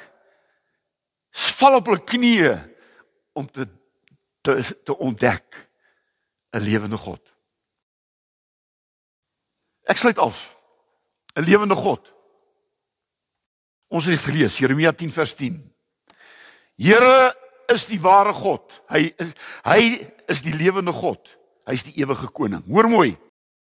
val 1.58 1.78
op 1.78 1.90
hul 1.92 2.02
knieë 2.02 2.54
om 3.38 3.50
te 3.52 3.68
te 4.42 4.62
te 4.84 4.98
ontdek 4.98 5.70
'n 6.56 6.64
lewende 6.64 6.98
God. 6.98 7.22
Ek 9.86 9.98
sluit 9.98 10.18
af. 10.18 10.58
'n 11.36 11.44
Lewende 11.44 11.76
God. 11.76 12.14
Ons 13.88 14.06
het 14.06 14.20
gelees, 14.20 14.58
Jeremia 14.58 14.92
10 14.92 15.12
vers 15.12 15.36
10. 15.36 15.77
Here, 16.78 17.34
is 17.68 17.86
die 17.88 18.00
ware 18.02 18.34
God. 18.34 18.64
Hy 18.92 19.10
is 19.20 19.34
hy 19.68 19.82
is 20.32 20.44
die 20.46 20.56
lewende 20.56 20.94
God. 20.96 21.20
Hy 21.68 21.76
is 21.76 21.86
die 21.88 21.98
ewige 22.00 22.30
koning. 22.32 22.64
Hoor 22.68 22.88
mooi. 22.92 23.12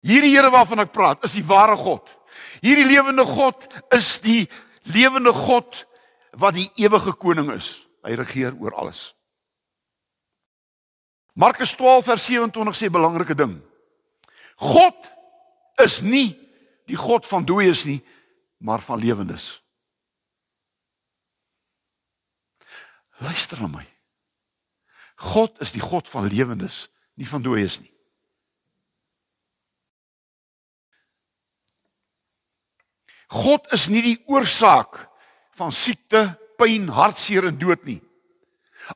Hierdie 0.06 0.36
Here 0.36 0.52
waarvan 0.54 0.84
ek 0.86 0.94
praat, 0.94 1.24
is 1.26 1.36
die 1.38 1.46
ware 1.46 1.76
God. 1.80 2.06
Hierdie 2.62 2.86
lewende 2.88 3.26
God 3.28 3.66
is 3.96 4.18
die 4.24 4.46
lewende 4.94 5.34
God 5.34 5.84
wat 6.38 6.58
die 6.58 6.70
ewige 6.78 7.16
koning 7.18 7.50
is. 7.56 7.74
Hy 8.06 8.18
regeer 8.20 8.56
oor 8.62 8.78
alles. 8.78 9.12
Markus 11.38 11.76
12 11.78 12.06
vers 12.06 12.26
27 12.30 12.78
sê 12.78 12.86
'n 12.88 12.98
belangrike 12.98 13.36
ding. 13.36 13.62
God 14.58 14.98
is 15.78 16.02
nie 16.02 16.34
die 16.88 16.98
God 16.98 17.26
van 17.26 17.46
dooies 17.46 17.86
nie, 17.86 18.02
maar 18.58 18.82
van 18.82 19.00
lewendes. 19.00 19.62
Luister 23.18 23.62
na 23.62 23.68
my. 23.68 23.86
God 25.18 25.62
is 25.62 25.74
die 25.74 25.82
God 25.82 26.10
van 26.10 26.28
lewendes, 26.30 26.88
nie 27.18 27.28
van 27.28 27.42
dooies 27.42 27.80
nie. 27.82 27.94
God 33.28 33.66
is 33.76 33.88
nie 33.92 34.04
die 34.06 34.20
oorsaak 34.30 35.02
van 35.58 35.74
siekte, 35.74 36.30
pyn, 36.58 36.88
hartseer 36.94 37.50
en 37.50 37.58
dood 37.60 37.84
nie. 37.88 38.00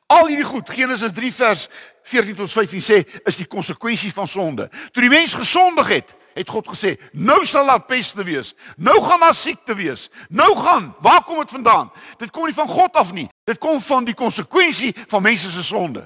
Al 0.08 0.30
hierdie 0.30 0.46
goed, 0.46 0.70
Genesis 0.72 1.12
3 1.12 1.32
vers 1.36 1.66
14 2.08 2.38
tot 2.38 2.52
15 2.52 2.84
sê, 2.84 3.02
is 3.28 3.38
die 3.38 3.48
konsekwensie 3.50 4.12
van 4.14 4.30
sonde. 4.30 4.70
Toe 4.94 5.04
die 5.04 5.12
mens 5.12 5.34
gesondig 5.36 5.90
het, 5.92 6.14
het 6.32 6.48
God 6.48 6.70
gesê, 6.72 6.94
nou 7.12 7.42
sal 7.44 7.68
daar 7.68 7.82
peste 7.84 8.24
wees. 8.24 8.54
Nou 8.80 8.96
gaan 9.04 9.20
daar 9.20 9.36
siekte 9.36 9.76
wees. 9.76 10.08
Nou 10.32 10.48
gaan, 10.56 10.94
waar 11.04 11.20
kom 11.28 11.42
dit 11.42 11.52
vandaan? 11.52 11.90
Dit 12.18 12.32
kom 12.32 12.48
nie 12.48 12.56
van 12.56 12.70
God 12.70 12.96
af 12.96 13.12
nie. 13.12 13.28
Dit 13.44 13.58
kom 13.58 13.80
van 13.80 14.04
die 14.04 14.14
konsekwensie 14.14 14.94
van 15.08 15.22
mense 15.22 15.50
se 15.50 15.62
sonde. 15.62 16.04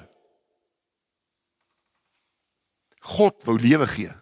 God 2.99 3.43
wou 3.43 3.59
lewe 3.59 3.87
gee. 3.87 4.13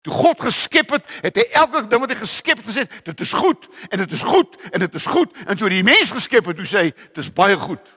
Toe 0.00 0.12
God 0.12 0.40
geskep 0.40 0.90
het, 0.90 1.08
het 1.20 1.36
hy 1.36 1.44
elke 1.60 1.82
ding 1.84 2.00
wat 2.00 2.12
hy 2.14 2.16
geskep 2.22 2.62
het 2.62 2.68
gesê, 2.70 2.86
dit 3.04 3.20
is 3.20 3.32
goed 3.36 3.66
en 3.90 4.00
dit 4.00 4.12
is 4.16 4.22
goed 4.24 4.54
en 4.70 4.80
dit 4.80 4.94
is 4.94 5.08
goed 5.12 5.42
en 5.44 5.58
toe 5.60 5.68
die 5.68 5.82
mens 5.84 6.12
geskep 6.16 6.48
het, 6.48 6.56
toe 6.56 6.68
sê 6.68 6.84
hy, 6.86 6.92
dit 6.94 7.20
is 7.20 7.32
baie 7.36 7.58
goed. 7.60 7.90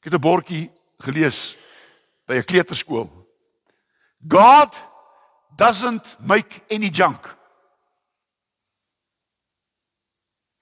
Ek 0.00 0.08
het 0.08 0.14
'n 0.16 0.24
bordjie 0.24 0.70
gelees 1.04 1.56
by 2.24 2.40
'n 2.40 2.44
kleuterskool. 2.44 3.10
God 4.28 4.72
doesn't 5.56 6.16
make 6.20 6.62
any 6.70 6.88
junk. 6.88 7.39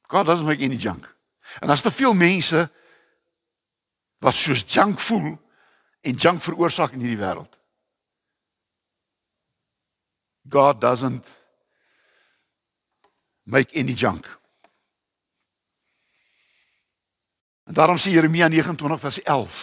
God 0.09 0.27
doesn't 0.27 0.47
make 0.47 0.65
any 0.65 0.77
junk. 0.77 1.07
En 1.61 1.71
as 1.71 1.83
te 1.83 1.91
veel 1.91 2.15
mense 2.15 2.71
wat 4.19 4.35
soos 4.35 4.65
junk 4.67 5.01
voel, 5.01 5.37
en 6.01 6.15
junk 6.15 6.43
veroorsaak 6.43 6.93
in 6.97 7.05
hierdie 7.05 7.21
wêreld. 7.21 7.59
God 10.49 10.81
doesn't 10.81 11.27
make 13.43 13.75
any 13.77 13.93
junk. 13.93 14.27
En 17.69 17.77
daarom 17.77 18.01
sê 18.01 18.11
Jeremia 18.11 18.49
29 18.49 19.01
vers 19.01 19.23
11. 19.23 19.59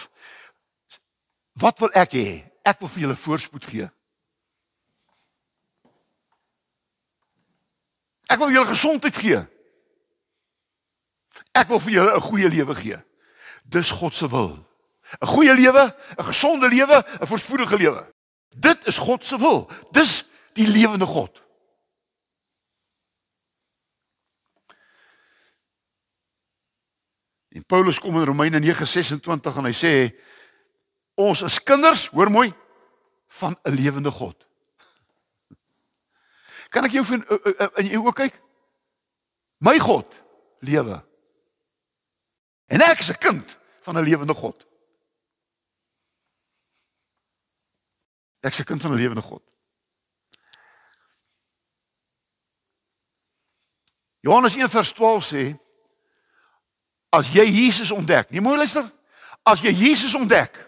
Wat 1.58 1.78
wil 1.78 1.90
ek 1.98 2.14
hê? 2.14 2.28
Ek 2.62 2.78
wil 2.80 2.90
vir 2.92 3.06
julle 3.06 3.18
voorspoed 3.18 3.66
gee. 3.66 3.88
Ek 8.30 8.38
wil 8.38 8.54
julle 8.54 8.70
gesondheid 8.70 9.18
gee. 9.18 9.42
Ek 11.56 11.68
wil 11.72 11.80
vir 11.80 11.92
julle 11.92 12.16
'n 12.16 12.20
goeie 12.20 12.48
lewe 12.48 12.74
gee. 12.74 12.98
Dis 13.64 13.90
God 13.90 14.14
se 14.14 14.28
wil. 14.28 14.66
'n 15.20 15.26
goeie 15.26 15.54
lewe, 15.54 15.94
'n 16.18 16.24
gesonde 16.24 16.68
lewe, 16.68 17.04
'n 17.20 17.26
voorspoedige 17.26 17.76
lewe. 17.76 18.12
Dit 18.50 18.86
is 18.86 18.98
God 18.98 19.24
se 19.24 19.38
wil. 19.38 19.70
Dis 19.90 20.24
die 20.52 20.68
lewende 20.68 21.06
God. 21.06 21.42
En 27.48 27.64
Paulus 27.64 27.98
kom 27.98 28.18
in 28.18 28.24
Romeine 28.24 28.60
9:26 28.60 29.56
en 29.56 29.64
hy 29.64 29.72
sê 29.72 30.20
ons 31.14 31.42
is 31.42 31.62
kinders, 31.62 32.08
hoor 32.08 32.30
mooi, 32.30 32.54
van 33.26 33.56
'n 33.62 33.74
lewende 33.74 34.10
God. 34.10 34.46
Kan 36.68 36.84
ek 36.84 36.92
jou 36.92 37.04
in 37.12 37.24
in 37.76 37.86
jou 37.86 38.04
oë 38.04 38.12
kyk? 38.12 38.42
My 39.58 39.78
God 39.78 40.12
lewe. 40.60 41.04
En 42.66 42.80
ek 42.80 42.98
is 42.98 43.10
'n 43.10 43.18
kind 43.18 43.58
van 43.80 43.98
'n 43.98 44.02
lewende 44.02 44.34
God. 44.34 44.66
Ek 48.40 48.52
se 48.52 48.64
kind 48.64 48.82
van 48.82 48.90
'n 48.90 48.96
lewende 48.96 49.22
God. 49.22 49.42
Johannes 54.20 54.56
1:12 54.56 55.24
sê 55.24 55.58
as 57.08 57.28
jy 57.32 57.44
Jesus 57.44 57.90
ontdek, 57.90 58.30
nie 58.30 58.40
mooi 58.40 58.56
luister, 58.56 58.92
as 59.42 59.60
jy 59.60 59.70
Jesus 59.70 60.14
ontdek, 60.14 60.58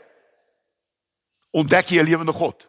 ontdek 1.51 1.87
jy 1.87 2.01
'n 2.01 2.09
lewende 2.09 2.33
God. 2.33 2.69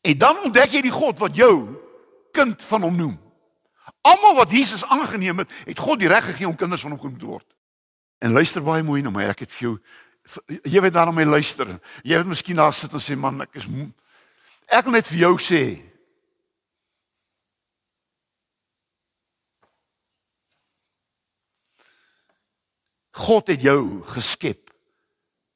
En 0.00 0.18
dan 0.18 0.42
ontdek 0.42 0.70
jy 0.70 0.80
die 0.80 0.90
God 0.90 1.18
wat 1.18 1.36
jou 1.36 1.80
kind 2.32 2.62
van 2.62 2.82
hom 2.82 2.96
noem. 2.96 3.31
Almal 4.02 4.34
wat 4.34 4.50
Jesus 4.50 4.84
aangeneem 4.84 5.38
het, 5.38 5.50
het 5.64 5.78
God 5.78 5.98
die 5.98 6.08
reg 6.10 6.24
gegee 6.24 6.48
om 6.48 6.56
kinders 6.56 6.82
van 6.82 6.90
hom 6.90 7.00
genoem 7.00 7.18
te 7.18 7.26
word. 7.26 7.46
En 8.18 8.32
luister 8.32 8.62
baie 8.62 8.82
mooi 8.82 9.02
na 9.02 9.10
my, 9.10 9.28
ek 9.30 9.46
het 9.46 9.52
vir 9.52 9.68
jou 9.68 9.76
jy 10.62 10.80
weet 10.82 10.94
daarom 10.94 11.16
my 11.16 11.24
luister. 11.26 11.68
Jy 12.06 12.20
weet 12.20 12.30
miskien 12.30 12.60
daar 12.60 12.74
sit 12.74 12.92
en 12.94 13.02
sê 13.02 13.16
man, 13.18 13.42
ek 13.42 13.58
is 13.58 13.66
ek 14.72 14.86
wil 14.86 14.94
net 14.96 15.08
vir 15.10 15.24
jou 15.26 15.32
sê. 15.42 15.62
God 23.22 23.50
het 23.52 23.60
jou 23.60 24.02
geskep 24.14 24.70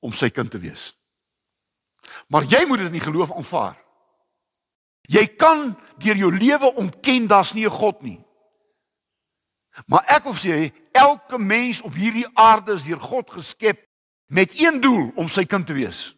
om 0.05 0.13
sy 0.13 0.29
kind 0.31 0.51
te 0.53 0.61
wees. 0.61 0.91
Maar 2.29 2.45
jy 2.45 2.67
moet 2.69 2.85
dit 2.85 2.99
in 2.99 3.07
geloof 3.07 3.33
aanvaar. 3.33 3.79
Jy 5.09 5.25
kan 5.39 5.71
deur 6.03 6.19
jou 6.19 6.31
lewe 6.35 6.75
ontken 6.83 7.27
daar's 7.31 7.55
nie 7.55 7.65
'n 7.65 7.71
God 7.71 8.03
nie. 8.03 8.26
Maar 9.85 10.05
ek 10.17 10.25
wil 10.25 10.37
sê 10.41 10.73
elke 10.97 11.39
mens 11.39 11.83
op 11.85 11.95
hierdie 11.95 12.27
aarde 12.33 12.73
is 12.79 12.87
deur 12.89 13.01
God 13.01 13.31
geskep 13.31 13.83
met 14.33 14.57
een 14.57 14.81
doel 14.81 15.11
om 15.21 15.29
sy 15.29 15.45
kind 15.45 15.67
te 15.67 15.77
wees. 15.77 16.17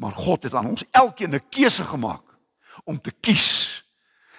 Maar 0.00 0.16
God 0.16 0.48
het 0.48 0.54
aan 0.54 0.72
ons 0.72 0.84
elkeen 0.90 1.34
'n 1.34 1.48
keuse 1.50 1.84
gemaak 1.84 2.24
om 2.84 3.00
te 3.00 3.12
kies 3.20 3.84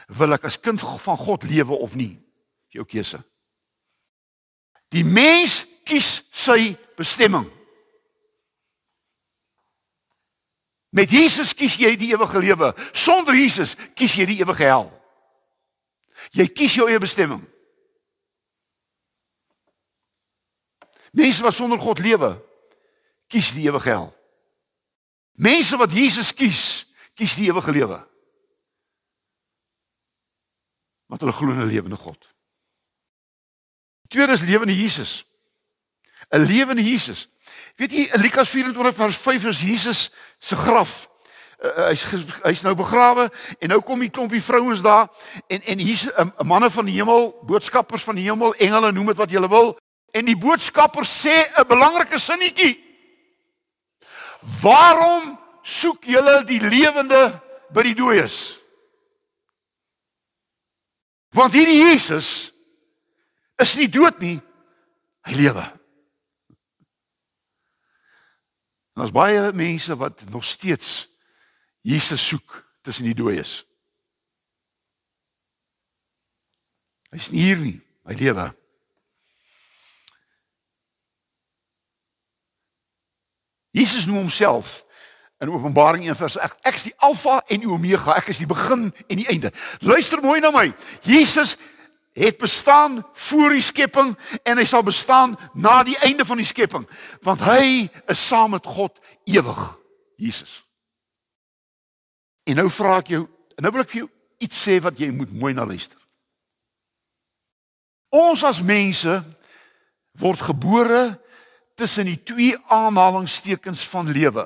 wil 0.08 0.34
ek 0.34 0.46
as 0.46 0.60
kind 0.60 0.82
van 0.82 1.18
God 1.18 1.44
lewe 1.44 1.74
of 1.74 1.96
nie. 1.96 2.20
Jou 2.70 2.86
keuse. 2.86 3.22
Die 4.90 5.04
mens 5.06 5.66
kies 5.86 6.24
sy 6.32 6.78
bestemming. 6.98 7.46
Met 10.94 11.10
Jesus 11.10 11.54
kies 11.54 11.76
jy 11.82 11.96
die 11.98 12.12
ewige 12.14 12.40
lewe. 12.40 12.74
Sonder 12.94 13.34
Jesus 13.34 13.76
kies 13.98 14.14
jy 14.14 14.26
die 14.26 14.40
ewige 14.42 14.64
hel. 14.64 14.92
Jy 16.32 16.48
kies 16.54 16.76
jou 16.76 16.90
eie 16.90 17.00
bestemming. 17.00 17.42
Mense 21.14 21.44
wat 21.46 21.54
sonder 21.54 21.78
God 21.80 22.02
lewe, 22.02 22.34
kies 23.30 23.52
die 23.54 23.68
ewige 23.70 23.90
hel. 23.90 24.10
Mense 25.38 25.78
wat 25.78 25.94
Jesus 25.94 26.34
kies, 26.34 26.62
kies 27.14 27.36
die 27.38 27.52
ewige 27.52 27.72
lewe. 27.72 28.00
Want 31.06 31.22
hulle 31.22 31.36
glo 31.38 31.52
in 31.54 31.62
'n 31.62 31.70
lewende 31.70 31.98
God. 31.98 32.30
Tweede 34.08 34.34
is 34.34 34.42
lewende 34.42 34.76
Jesus. 34.76 35.26
'n 36.30 36.46
Lewende 36.46 36.84
Jesus. 36.84 37.30
Weet 37.76 37.92
jy 37.92 38.10
in 38.14 38.22
Lukas 38.22 38.50
24 38.50 38.96
vers 38.96 39.18
5 39.18 39.46
is 39.46 39.62
Jesus 39.62 40.12
se 40.40 40.56
graf. 40.56 41.10
Uh, 41.64 41.88
hy's 41.88 42.04
hy's 42.44 42.62
nou 42.62 42.76
begrawe 42.76 43.30
en 43.60 43.70
nou 43.70 43.80
kom 43.82 44.00
die 44.00 44.10
klompie 44.10 44.42
vrouens 44.44 44.82
daar 44.82 45.08
en 45.48 45.62
en 45.62 45.78
hier's 45.78 46.06
'n 46.06 46.34
uh, 46.38 46.44
manne 46.44 46.70
van 46.70 46.86
die 46.86 46.94
hemel, 46.94 47.40
boodskappers 47.46 48.04
van 48.04 48.16
die 48.16 48.30
hemel, 48.30 48.54
engele 48.56 48.92
noem 48.92 49.06
dit 49.06 49.18
wat 49.18 49.32
jy 49.32 49.48
wil. 49.48 49.78
En 50.14 50.26
die 50.26 50.38
boodskapper 50.38 51.06
sê 51.06 51.36
'n 51.58 51.68
belangrike 51.68 52.20
sinnetjie. 52.20 52.78
Waarom 54.62 55.40
soek 55.64 56.04
julle 56.06 56.44
die 56.44 56.60
lewende 56.62 57.42
by 57.74 57.82
die 57.82 57.96
dooies? 57.96 58.60
Want 61.34 61.54
hierdie 61.54 61.82
Jesus 61.82 62.54
is 63.58 63.76
nie 63.76 63.90
dood 63.90 64.20
nie. 64.20 64.42
Hy 65.26 65.34
lewe. 65.34 65.64
En 68.94 69.02
daar's 69.02 69.16
baie 69.16 69.52
mense 69.52 69.96
wat 69.98 70.30
nog 70.30 70.44
steeds 70.44 71.10
Jesus 71.82 72.28
soek 72.28 72.60
tussen 72.82 73.08
die 73.10 73.18
dooies. 73.18 73.64
Hy's 77.10 77.32
nie 77.32 77.42
hier 77.42 77.58
nie. 77.58 77.80
my 78.04 78.14
lewe. 78.20 78.52
Jesus 83.74 84.06
noem 84.06 84.28
homself 84.28 84.84
in 85.42 85.50
Openbaring 85.50 86.06
1 86.06 86.16
vers 86.16 86.38
8 86.38 86.68
ek 86.70 86.78
is 86.78 86.88
die 86.88 86.96
alfa 87.04 87.40
en 87.52 87.64
die 87.64 87.70
omega 87.70 88.14
ek 88.16 88.30
is 88.32 88.40
die 88.44 88.50
begin 88.50 88.92
en 89.08 89.20
die 89.20 89.28
einde. 89.34 89.50
Luister 89.82 90.22
mooi 90.22 90.40
na 90.44 90.54
my. 90.54 90.68
Jesus 91.04 91.58
het 92.14 92.38
bestaan 92.38 93.00
voor 93.18 93.56
die 93.58 93.64
skepping 93.66 94.14
en 94.46 94.62
hy 94.62 94.66
sal 94.70 94.86
bestaan 94.86 95.34
na 95.58 95.80
die 95.84 95.98
einde 96.06 96.26
van 96.30 96.38
die 96.38 96.48
skepping 96.48 96.86
want 97.26 97.42
hy 97.42 97.90
is 98.14 98.22
saam 98.22 98.54
met 98.54 98.70
God 98.70 99.02
ewig 99.26 99.64
Jesus. 100.22 100.62
En 102.46 102.62
nou 102.62 102.70
vra 102.70 103.00
ek 103.02 103.16
jou 103.16 103.26
en 103.58 103.66
nou 103.66 103.74
wil 103.74 103.86
ek 103.88 103.92
vir 103.96 104.04
jou 104.04 104.12
iets 104.44 104.64
sê 104.68 104.78
wat 104.86 105.02
jy 105.02 105.10
moet 105.16 105.34
mooi 105.34 105.54
na 105.58 105.66
luister. 105.66 105.98
Ons 108.14 108.46
as 108.46 108.62
mense 108.62 109.18
word 110.22 110.46
gebore 110.46 111.16
tussen 111.74 112.06
die 112.06 112.20
twee 112.24 112.58
aanhalingstekens 112.68 113.88
van 113.88 114.12
lewe. 114.12 114.46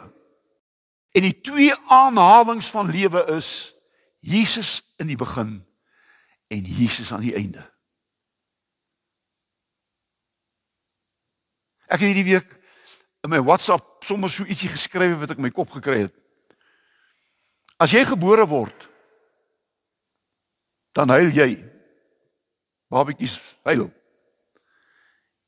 En 1.12 1.22
die 1.22 1.42
twee 1.42 1.76
aanhalings 1.88 2.70
van 2.70 2.90
lewe 2.90 3.26
is 3.38 3.74
Jesus 4.20 4.82
in 4.96 5.08
die 5.08 5.18
begin 5.18 5.60
en 6.48 6.62
Jesus 6.64 7.12
aan 7.12 7.26
die 7.26 7.36
einde. 7.36 7.64
Ek 11.88 12.02
het 12.04 12.10
hierdie 12.12 12.28
week 12.28 12.52
in 13.24 13.32
my 13.32 13.40
WhatsApp 13.44 14.04
sommer 14.06 14.32
so 14.32 14.48
ietsie 14.48 14.70
geskryf 14.72 15.18
wat 15.22 15.34
ek 15.36 15.42
my 15.44 15.52
kop 15.56 15.72
gekry 15.72 16.06
het. 16.06 16.16
As 17.80 17.94
jy 17.94 18.04
gebore 18.08 18.48
word, 18.50 18.88
dan 20.98 21.14
huil 21.14 21.30
jy. 21.30 21.52
Babetjies 22.90 23.38
huil. 23.68 23.90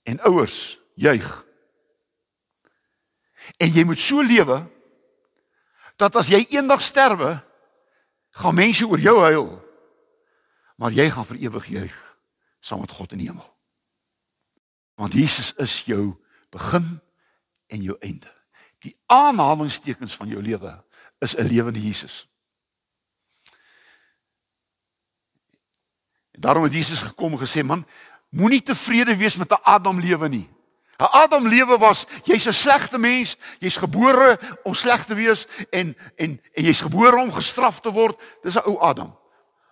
En 0.06 0.20
ouers 0.30 0.78
juig. 1.00 1.28
En 3.58 3.72
jy 3.72 3.84
moet 3.84 4.00
so 4.00 4.22
lewe 4.22 4.62
dat 5.96 6.16
as 6.16 6.28
jy 6.28 6.46
eendag 6.50 6.82
sterwe, 6.82 7.40
gaan 8.30 8.56
mense 8.56 8.88
oor 8.88 9.00
jou 9.00 9.18
huil. 9.20 9.50
Maar 10.80 10.92
jy 10.96 11.10
gaan 11.10 11.26
vir 11.26 11.42
ewig 11.44 11.66
juig 11.66 11.96
saam 12.60 12.80
met 12.80 12.92
God 12.92 13.12
in 13.12 13.18
die 13.18 13.28
hemel. 13.28 13.48
Want 15.00 15.14
Jesus 15.16 15.54
is 15.56 15.82
jou 15.88 16.16
begin 16.52 17.00
en 17.68 17.82
jou 17.82 17.96
einde. 18.00 18.32
Die 18.84 18.96
aanhalingstekens 19.06 20.16
van 20.16 20.28
jou 20.28 20.42
lewe 20.44 20.84
is 21.20 21.36
'n 21.36 21.48
lewende 21.48 21.82
Jesus. 21.82 22.28
En 26.32 26.42
daarom 26.42 26.64
het 26.64 26.74
Jesus 26.74 27.02
gekom 27.02 27.32
en 27.32 27.40
gesê, 27.40 27.64
man, 27.64 27.88
moenie 28.30 28.62
tevrede 28.62 29.16
wees 29.16 29.36
met 29.36 29.52
'n 29.52 29.64
Adam 29.64 30.00
lewe 30.00 30.28
nie. 30.28 30.50
'n 31.00 31.08
Adam 31.12 31.48
lewe 31.48 31.78
was 31.78 32.06
jy's 32.24 32.48
'n 32.48 32.54
slegte 32.54 32.98
mens, 32.98 33.38
jy's 33.60 33.78
gebore 33.78 34.40
om 34.64 34.74
sleg 34.74 35.06
te 35.06 35.16
wees 35.16 35.48
en 35.70 35.96
en 36.16 36.42
en 36.54 36.64
jy's 36.64 36.82
gebore 36.82 37.18
om 37.18 37.32
gestraf 37.32 37.80
te 37.80 37.92
word. 37.92 38.20
Dis 38.44 38.56
'n 38.56 38.68
ou 38.68 38.80
Adam. 38.80 39.18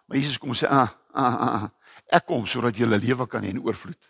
Maar 0.05 0.17
Jesus 0.17 0.37
kom 0.37 0.53
sê, 0.53 0.67
ah, 0.67 0.89
ah, 1.11 1.35
ah, 1.35 1.53
ah 1.53 1.69
ek 2.07 2.25
kom 2.25 2.45
sodat 2.45 2.77
jy 2.77 2.85
'n 2.85 2.99
lewe 2.99 3.27
kan 3.27 3.43
hê 3.43 3.49
in 3.49 3.63
oorvloed. 3.63 4.09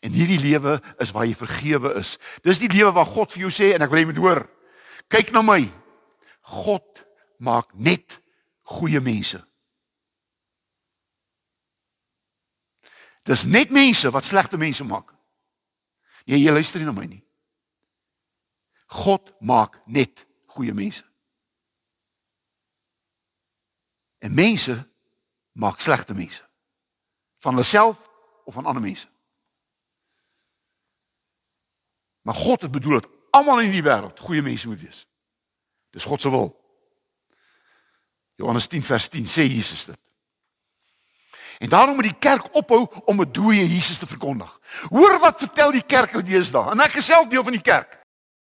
En 0.00 0.10
hierdie 0.10 0.40
lewe 0.40 0.82
is 0.98 1.10
waar 1.10 1.26
jy 1.26 1.34
vergewe 1.34 1.94
is. 1.94 2.18
Dis 2.42 2.58
die 2.58 2.68
lewe 2.68 2.92
wat 2.92 3.06
God 3.06 3.32
vir 3.32 3.40
jou 3.40 3.50
sê 3.50 3.74
en 3.74 3.82
ek 3.82 3.90
wil 3.90 3.98
jy 3.98 4.06
moet 4.06 4.16
hoor. 4.16 4.50
Kyk 5.08 5.30
na 5.32 5.42
my. 5.42 5.72
God 6.42 7.06
maak 7.38 7.70
net 7.74 8.20
goeie 8.62 9.00
mense. 9.00 9.38
Dis 13.22 13.44
net 13.44 13.70
mense 13.70 14.10
wat 14.10 14.24
slegte 14.24 14.56
mense 14.56 14.84
maak. 14.84 15.13
Jy 16.24 16.40
jy 16.40 16.52
luister 16.52 16.80
nie 16.80 16.88
na 16.88 16.94
my 16.96 17.06
nie. 17.08 17.22
God 18.94 19.32
maak 19.40 19.80
net 19.86 20.26
goeie 20.54 20.74
mense. 20.74 21.04
En 24.24 24.34
mense 24.34 24.76
maak 25.52 25.80
slegte 25.80 26.14
mense. 26.14 26.42
Van 27.44 27.52
hulle 27.52 27.66
self 27.66 27.98
of 28.44 28.54
van 28.54 28.64
ander 28.64 28.82
mense. 28.82 29.08
Maar 32.24 32.34
God 32.34 32.62
het 32.62 32.70
bedoel 32.70 33.00
dat 33.00 33.08
almal 33.30 33.60
in 33.60 33.74
die 33.74 33.84
wêreld 33.84 34.20
goeie 34.20 34.42
mense 34.42 34.68
moet 34.68 34.80
wees. 34.80 35.04
Dis 35.90 36.04
God 36.08 36.20
se 36.20 36.30
wil. 36.30 36.48
Johannes 38.34 38.66
10 38.66 38.82
vers 38.82 39.08
10 39.08 39.28
sê 39.28 39.44
Jesus 39.44 39.84
dit. 39.84 40.03
En 41.64 41.70
daarom 41.70 41.94
moet 41.94 42.10
die 42.10 42.18
kerk 42.18 42.44
ophou 42.52 42.86
om 43.04 43.20
'n 43.20 43.32
dooie 43.32 43.68
Jesus 43.68 43.98
te 43.98 44.06
verkondig. 44.06 44.60
Hoor 44.88 45.18
wat 45.18 45.38
vertel 45.38 45.70
die 45.70 45.86
kerke 45.86 46.22
deesdae? 46.22 46.70
En 46.70 46.80
ek 46.80 46.94
is 46.94 47.04
self 47.04 47.28
deel 47.28 47.42
van 47.42 47.52
die 47.52 47.60
kerk. 47.60 47.98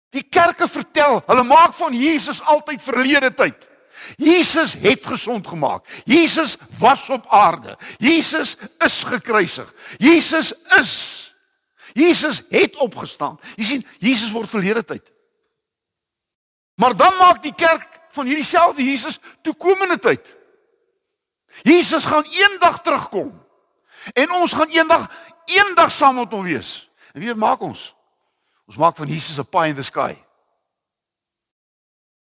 Die 0.09 0.23
kerke 0.23 0.67
vertel, 0.67 1.23
hulle 1.25 1.43
maak 1.43 1.73
van 1.73 1.93
Jesus 1.93 2.41
altyd 2.41 2.81
verlede 2.81 3.33
tyd. 3.33 3.67
Jesus 4.15 4.73
het 4.73 5.05
gesond 5.05 5.47
gemaak. 5.47 5.85
Jesus 6.05 6.57
was 6.77 7.09
op 7.09 7.25
aarde. 7.27 7.77
Jesus 7.97 8.55
is 8.77 9.03
gekruisig. 9.03 9.73
Jesus 9.97 10.53
is 10.77 11.25
Jesus 11.93 12.43
het 12.49 12.75
opgestaan. 12.75 13.39
Jy 13.55 13.63
sien, 13.63 13.87
Jesus 13.97 14.31
word 14.31 14.49
verlede 14.49 14.83
tyd. 14.83 15.11
Maar 16.75 16.95
dan 16.95 17.17
maak 17.17 17.43
die 17.43 17.55
kerk 17.55 17.99
van 18.11 18.25
hierdie 18.25 18.45
selfde 18.45 18.83
Jesus 18.83 19.19
toekomende 19.41 19.99
tyd. 19.99 20.38
Jesus 21.61 22.05
gaan 22.05 22.23
eendag 22.23 22.81
terugkom. 22.81 23.45
En 24.13 24.31
ons 24.31 24.53
gaan 24.53 24.69
eendag 24.69 25.09
eendag 25.45 25.91
saam 25.91 26.15
met 26.15 26.31
hom 26.31 26.43
wees. 26.43 26.89
En 27.13 27.21
wie 27.21 27.33
maak 27.33 27.61
ons? 27.61 27.95
Ons 28.69 28.77
maak 28.77 28.95
van 28.95 29.07
Jesus 29.07 29.37
'n 29.37 29.49
pie 29.49 29.69
in 29.69 29.75
the 29.75 29.83
sky. 29.83 30.15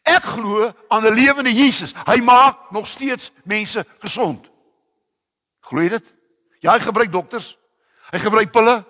Ek 0.02 0.22
glo 0.22 0.72
aan 0.88 1.04
'n 1.06 1.14
lewende 1.14 1.52
Jesus. 1.52 1.94
Hy 2.04 2.20
maak 2.20 2.70
nog 2.70 2.86
steeds 2.86 3.30
mense 3.44 3.86
gesond. 3.98 4.50
Glo 5.60 5.80
jy 5.80 5.88
dit? 5.88 6.14
Ja, 6.60 6.72
hy 6.72 6.80
gebruik 6.80 7.12
dokters. 7.12 7.56
Hy 8.10 8.18
gebruik 8.18 8.50
pille. 8.52 8.84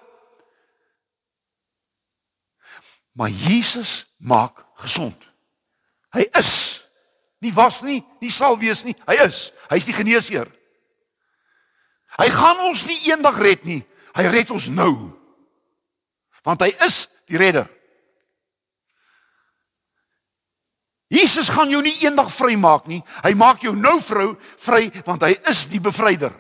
Maar 3.13 3.29
Jesus 3.29 4.07
maak 4.17 4.65
gesond. 4.75 5.23
Hy 6.11 6.27
is 6.39 6.64
nie 7.45 7.53
was 7.55 7.83
nie, 7.85 8.01
nie 8.25 8.33
sal 8.33 8.57
wees 8.61 8.83
nie. 8.87 8.97
Hy 9.07 9.19
is. 9.27 9.49
Hy's 9.69 9.89
die 9.89 9.97
geneesheer. 9.97 10.49
Hy 12.15 12.29
gaan 12.33 12.63
ons 12.71 12.85
nie 12.89 13.01
eendag 13.11 13.39
red 13.43 13.65
nie. 13.69 13.83
Hy 14.15 14.27
red 14.31 14.53
ons 14.55 14.69
nou. 14.73 14.95
Want 16.47 16.63
hy 16.65 16.71
is 16.87 17.05
die 17.31 17.41
redder. 17.41 17.69
Jesus 21.15 21.51
gaan 21.53 21.71
jou 21.71 21.83
nie 21.85 21.95
eendag 22.03 22.31
vrymaak 22.33 22.89
nie. 22.91 23.03
Hy 23.23 23.35
maak 23.39 23.63
jou 23.63 23.75
nou 23.77 23.99
vrou 24.03 24.33
vry 24.65 24.89
want 25.07 25.23
hy 25.27 25.35
is 25.51 25.67
die 25.71 25.83
bevryder. 25.83 26.33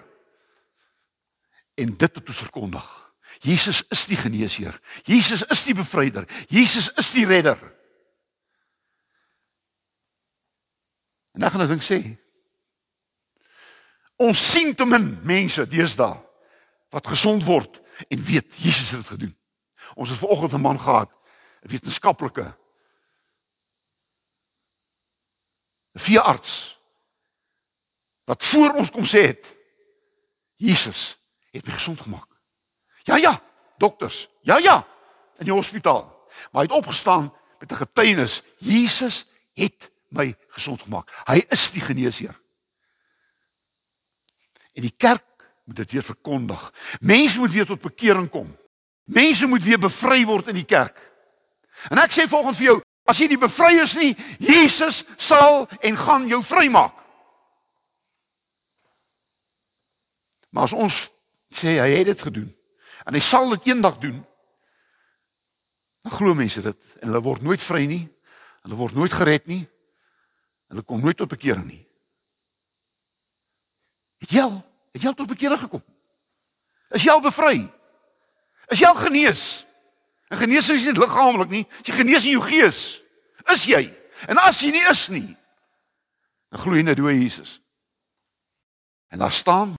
En 1.78 1.94
dit 1.98 2.18
het 2.18 2.28
ons 2.28 2.42
verkondig. 2.46 2.84
Jesus 3.44 3.82
is 3.92 4.04
die 4.08 4.18
geneesheer. 4.18 4.76
Jesus 5.06 5.42
is 5.50 5.64
die 5.66 5.74
bevryder. 5.76 6.26
Jesus 6.48 6.88
is 6.98 7.10
die 7.14 7.26
redder. 7.28 7.58
En 11.34 11.40
dan 11.40 11.50
gaan 11.50 11.64
ek 11.66 11.72
dink 11.74 11.84
sê 11.84 11.98
ons 14.22 14.38
sien 14.38 14.70
te 14.78 14.86
min 14.86 15.08
mense 15.26 15.64
deesdae 15.66 16.14
wat 16.94 17.10
gesond 17.10 17.42
word 17.44 17.80
en 18.08 18.22
weet 18.22 18.54
Jesus 18.62 18.92
het 18.94 19.02
dit 19.02 19.10
gedoen. 19.10 19.34
Ons 19.98 20.10
het 20.14 20.18
vanoggend 20.18 20.52
'n 20.54 20.60
man 20.62 20.80
gehad, 20.80 21.10
'n 21.10 21.68
wetenskaplike 21.68 22.54
'n 25.94 25.98
veearts 25.98 26.78
wat 28.24 28.44
voor 28.44 28.70
ons 28.70 28.90
kom 28.90 29.04
sê 29.04 29.26
het 29.26 29.56
Jesus 30.56 31.18
het 31.50 31.66
my 31.66 31.72
gesond 31.72 32.00
gemaak. 32.00 32.28
Ja 33.02 33.16
ja, 33.16 33.42
dokters. 33.76 34.28
Ja 34.40 34.58
ja, 34.58 34.86
in 35.38 35.44
die 35.44 35.52
hospitaal. 35.52 36.26
Maar 36.50 36.62
hy 36.62 36.68
het 36.68 36.76
opgestaan 36.76 37.34
met 37.58 37.72
'n 37.72 37.74
getuienis. 37.74 38.42
Jesus 38.58 39.26
het 39.52 39.90
my 40.14 40.30
gesond 40.56 40.82
gemaak. 40.86 41.10
Hy 41.28 41.42
is 41.52 41.68
die 41.74 41.82
geneesheer. 41.84 42.34
En 44.74 44.82
die 44.82 44.94
kerk 44.96 45.26
moet 45.64 45.76
dit 45.76 45.96
weer 45.96 46.02
verkondig. 46.02 46.62
Mense 47.00 47.38
moet 47.38 47.52
weer 47.52 47.66
tot 47.66 47.80
bekering 47.80 48.28
kom. 48.30 48.50
Mense 49.04 49.46
moet 49.46 49.62
weer 49.62 49.78
bevry 49.78 50.24
word 50.24 50.50
in 50.52 50.58
die 50.58 50.68
kerk. 50.68 50.98
En 51.90 52.00
ek 52.00 52.14
sê 52.14 52.26
volgens 52.30 52.58
vir 52.58 52.70
jou, 52.70 52.76
as 53.08 53.20
jy 53.20 53.28
nie 53.32 53.40
bevry 53.40 53.72
is 53.82 53.96
nie, 54.00 54.12
Jesus 54.40 55.02
sal 55.20 55.66
en 55.84 55.98
gaan 56.00 56.28
jou 56.30 56.40
vrymaak. 56.44 56.96
Maar 60.54 60.68
as 60.68 60.76
ons 60.76 61.00
sê 61.54 61.76
hy 61.80 61.90
het 61.98 62.12
dit 62.12 62.20
gedoen 62.28 62.50
en 63.04 63.16
hy 63.16 63.20
sal 63.20 63.50
dit 63.56 63.66
eendag 63.72 63.98
doen, 64.00 64.20
dan 66.04 66.14
glo 66.14 66.36
mense 66.36 66.62
dit 66.62 67.00
en 67.00 67.10
hulle 67.10 67.22
word 67.24 67.42
nooit 67.44 67.62
vry 67.64 67.82
nie. 67.88 68.04
Hulle 68.64 68.78
word 68.78 68.96
nooit 68.96 69.12
gered 69.12 69.48
nie. 69.50 69.64
Hulle 70.68 70.82
kom 70.82 71.00
nooit 71.00 71.16
tot 71.16 71.28
bekering 71.28 71.66
nie. 71.66 71.82
Het 74.24 74.30
jy 74.30 74.40
al, 74.46 74.56
het 74.92 75.02
jy 75.02 75.08
al 75.08 75.18
tot 75.18 75.28
bekering 75.28 75.60
gekom? 75.60 75.84
Is 76.94 77.04
jy 77.04 77.12
al 77.12 77.22
bevry? 77.24 77.64
Is 78.72 78.80
jy 78.80 78.88
al 78.88 78.98
genees? 78.98 79.64
En 80.32 80.40
genesing 80.40 80.78
is 80.78 80.86
nie 80.88 80.96
liggaamlik 80.96 81.50
nie, 81.52 81.64
jy 81.84 81.94
genees 81.94 82.24
in 82.24 82.38
jou 82.38 82.44
gees. 82.46 82.80
Is 83.52 83.66
jy? 83.68 83.84
En 84.30 84.40
as 84.40 84.60
jy 84.64 84.72
nie 84.72 84.84
is 84.88 85.08
nie, 85.12 85.36
dan 86.50 86.62
glo 86.62 86.78
jy 86.78 86.84
net 86.86 87.00
hoe 87.02 87.12
Jesus. 87.12 87.58
En 89.12 89.20
daar 89.20 89.34
staan 89.34 89.74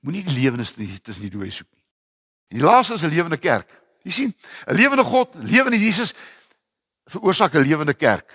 moenie 0.00 0.22
die 0.24 0.38
lewenis 0.38 0.72
tussen 0.74 1.24
die 1.24 1.32
dooies 1.32 1.60
soek 1.60 1.68
nie. 1.72 1.82
En 2.52 2.60
die 2.60 2.66
laaste 2.66 2.94
is 2.94 3.02
'n 3.02 3.14
lewende 3.14 3.38
kerk. 3.38 3.70
Jy 4.02 4.10
sien, 4.10 4.34
'n 4.66 4.74
lewende 4.74 5.04
God, 5.04 5.34
lewende 5.34 5.78
Jesus 5.78 6.14
veroorsaak 7.06 7.54
'n 7.54 7.66
lewende 7.66 7.94
kerk. 7.94 8.32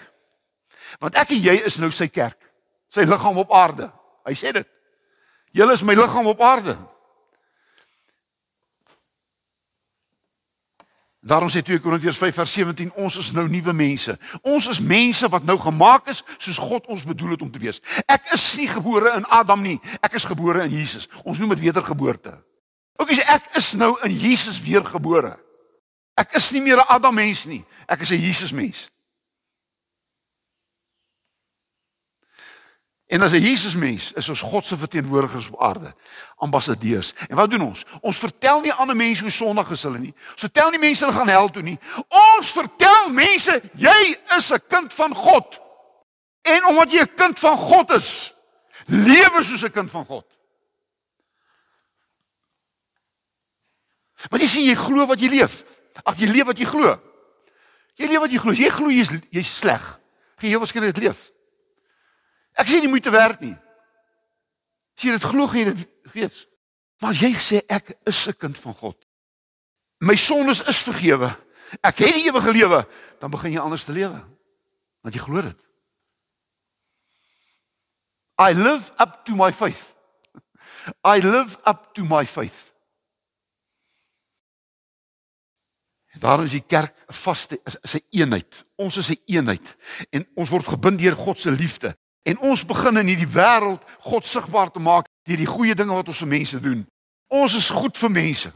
Want 0.99 1.15
ek 1.15 1.29
en 1.35 1.41
jy 1.41 1.55
is 1.65 1.77
nou 1.77 1.91
sy 1.91 2.07
kerk, 2.07 2.39
sy 2.89 3.05
liggaam 3.07 3.37
op 3.37 3.51
aarde. 3.53 3.91
Hy 4.27 4.33
sê 4.33 4.53
dit. 4.55 4.67
Julle 5.55 5.73
is 5.73 5.83
my 5.83 5.95
liggaam 5.97 6.27
op 6.27 6.41
aarde. 6.41 6.77
Daarom 11.27 11.49
sê 11.51 11.59
2 11.61 11.81
Korintiërs 11.83 12.17
5 12.17 12.35
vers 12.35 12.51
17 12.53 12.91
ons 12.95 13.15
is 13.19 13.31
nou 13.35 13.47
nuwe 13.51 13.73
mense. 13.73 14.13
Ons 14.47 14.67
is 14.71 14.79
mense 14.79 15.27
wat 15.27 15.43
nou 15.43 15.57
gemaak 15.59 16.07
is 16.13 16.21
soos 16.37 16.59
God 16.61 16.85
ons 16.87 17.03
bedoel 17.03 17.35
het 17.35 17.41
om 17.43 17.51
te 17.51 17.59
wees. 17.59 17.81
Ek 18.07 18.31
is 18.37 18.45
nie 18.55 18.69
gebore 18.71 19.11
in 19.17 19.25
Adam 19.25 19.65
nie. 19.65 19.75
Ek 19.99 20.15
is 20.15 20.27
gebore 20.27 20.63
in 20.63 20.71
Jesus. 20.71 21.09
Ons 21.27 21.41
noem 21.41 21.51
dit 21.57 21.65
wedergeboorte. 21.67 22.31
Ook 22.95 23.11
as 23.11 23.19
ek 23.19 23.49
is 23.59 23.73
nou 23.75 23.97
in 24.07 24.13
Jesus 24.15 24.61
weergebore. 24.63 25.35
Ek 26.17 26.37
is 26.39 26.51
nie 26.55 26.61
meer 26.61 26.77
'n 26.77 26.87
Adam 26.87 27.15
mens 27.15 27.45
nie. 27.45 27.65
Ek 27.87 28.01
is 28.01 28.11
'n 28.11 28.21
Jesus 28.21 28.51
mens. 28.51 28.89
En 33.07 33.21
as 33.21 33.31
'n 33.31 33.41
Jesus 33.41 33.75
mens 33.75 34.11
is 34.11 34.29
ons 34.29 34.41
God 34.41 34.65
se 34.65 34.77
verteenwoordigers 34.77 35.47
op 35.47 35.61
aarde, 35.61 35.95
ambassadeurs. 36.35 37.13
En 37.27 37.35
wat 37.35 37.49
doen 37.49 37.61
ons? 37.61 37.85
Ons 38.01 38.17
vertel 38.17 38.61
nie 38.61 38.73
ander 38.73 38.95
mense 38.95 39.21
hoe 39.21 39.31
sondig 39.31 39.69
is 39.69 39.83
hulle 39.83 39.99
nie. 39.99 40.13
Ons 40.31 40.39
vertel 40.39 40.69
nie 40.69 40.79
mense 40.79 41.05
hulle 41.05 41.17
gaan 41.17 41.27
hel 41.27 41.49
toe 41.49 41.61
nie. 41.61 41.79
Ons 42.37 42.51
vertel 42.51 43.09
mense 43.09 43.61
jy 43.73 44.17
is 44.37 44.51
'n 44.51 44.61
kind 44.67 44.93
van 44.93 45.15
God. 45.15 45.59
En 46.41 46.65
omdat 46.65 46.91
jy 46.91 47.01
'n 47.01 47.15
kind 47.15 47.39
van 47.39 47.57
God 47.57 47.91
is, 47.91 48.33
lewe 48.85 49.43
soos 49.43 49.63
'n 49.63 49.71
kind 49.71 49.91
van 49.91 50.05
God. 50.05 50.25
Maar 54.29 54.39
jy 54.39 54.47
sien 54.47 54.65
jy 54.65 54.75
glo 54.75 55.05
wat 55.05 55.19
jy 55.19 55.29
leef. 55.29 55.63
Ag 56.03 56.17
jy 56.17 56.27
leef 56.27 56.45
wat 56.45 56.57
jy 56.57 56.65
glo. 56.65 56.99
Jy 57.95 58.07
leef 58.07 58.19
wat 58.19 58.31
jy 58.31 58.37
glo. 58.37 58.51
Jy 58.51 58.69
glo 58.69 58.89
jy's 58.89 59.11
jy's 59.29 59.57
sleg. 59.57 59.99
Jy 60.39 60.47
heel 60.47 60.59
waarskynlik 60.59 60.93
dit 60.93 61.03
leef. 61.03 61.31
Ek 62.57 62.67
sê 62.67 62.81
nie 62.81 62.89
moet 62.89 63.03
te 63.03 63.13
werk 63.13 63.41
nie. 63.41 63.55
As 64.97 65.03
jy 65.05 65.13
dit 65.13 65.27
glo, 65.29 65.47
gaan 65.47 65.61
jy 65.61 65.73
dit 65.73 66.13
weet. 66.13 66.37
Maar 67.01 67.13
jy 67.13 67.33
sê 67.37 67.61
ek 67.69 67.93
is 68.09 68.27
'n 68.27 68.33
kind 68.33 68.57
van 68.57 68.73
God. 68.73 68.97
My 69.99 70.15
sondes 70.15 70.61
is 70.67 70.79
vergewe. 70.79 71.29
Ek 71.83 71.97
het 71.97 72.13
die 72.13 72.29
ewige 72.29 72.51
lewe, 72.51 72.87
dan 73.19 73.31
begin 73.31 73.51
jy 73.51 73.59
anders 73.59 73.83
te 73.83 73.91
lewe. 73.91 74.23
Want 75.01 75.13
jy 75.13 75.21
glo 75.21 75.41
dit. 75.41 75.59
I 78.39 78.53
live 78.53 78.91
up 78.99 79.25
to 79.25 79.35
my 79.35 79.51
faith. 79.51 79.93
I 81.03 81.19
live 81.19 81.57
up 81.65 81.93
to 81.95 82.05
my 82.05 82.25
faith. 82.25 82.73
Daarom 86.17 86.45
is 86.45 86.51
die 86.51 86.65
kerk 86.65 86.95
'n 87.09 87.13
vaste 87.13 87.59
is 87.63 87.93
'n 87.93 88.01
eenheid. 88.09 88.65
Ons 88.75 88.97
is 88.97 89.09
'n 89.09 89.21
eenheid 89.25 89.75
en 90.09 90.27
ons 90.35 90.49
word 90.49 90.67
gebind 90.67 90.99
deur 90.99 91.15
God 91.15 91.39
se 91.39 91.51
liefde. 91.51 91.97
En 92.27 92.39
ons 92.39 92.65
begin 92.65 92.97
in 92.99 93.07
hierdie 93.07 93.29
wêreld 93.31 93.83
God 94.03 94.25
sigbaar 94.27 94.71
te 94.71 94.79
maak 94.83 95.07
deur 95.23 95.39
die 95.39 95.47
goeie 95.47 95.75
dinge 95.75 95.95
wat 95.95 96.09
ons 96.11 96.19
vir 96.23 96.27
mense 96.27 96.59
doen. 96.59 96.81
Ons 97.31 97.55
is 97.55 97.69
goed 97.71 97.95
vir 97.97 98.11
mense. 98.11 98.51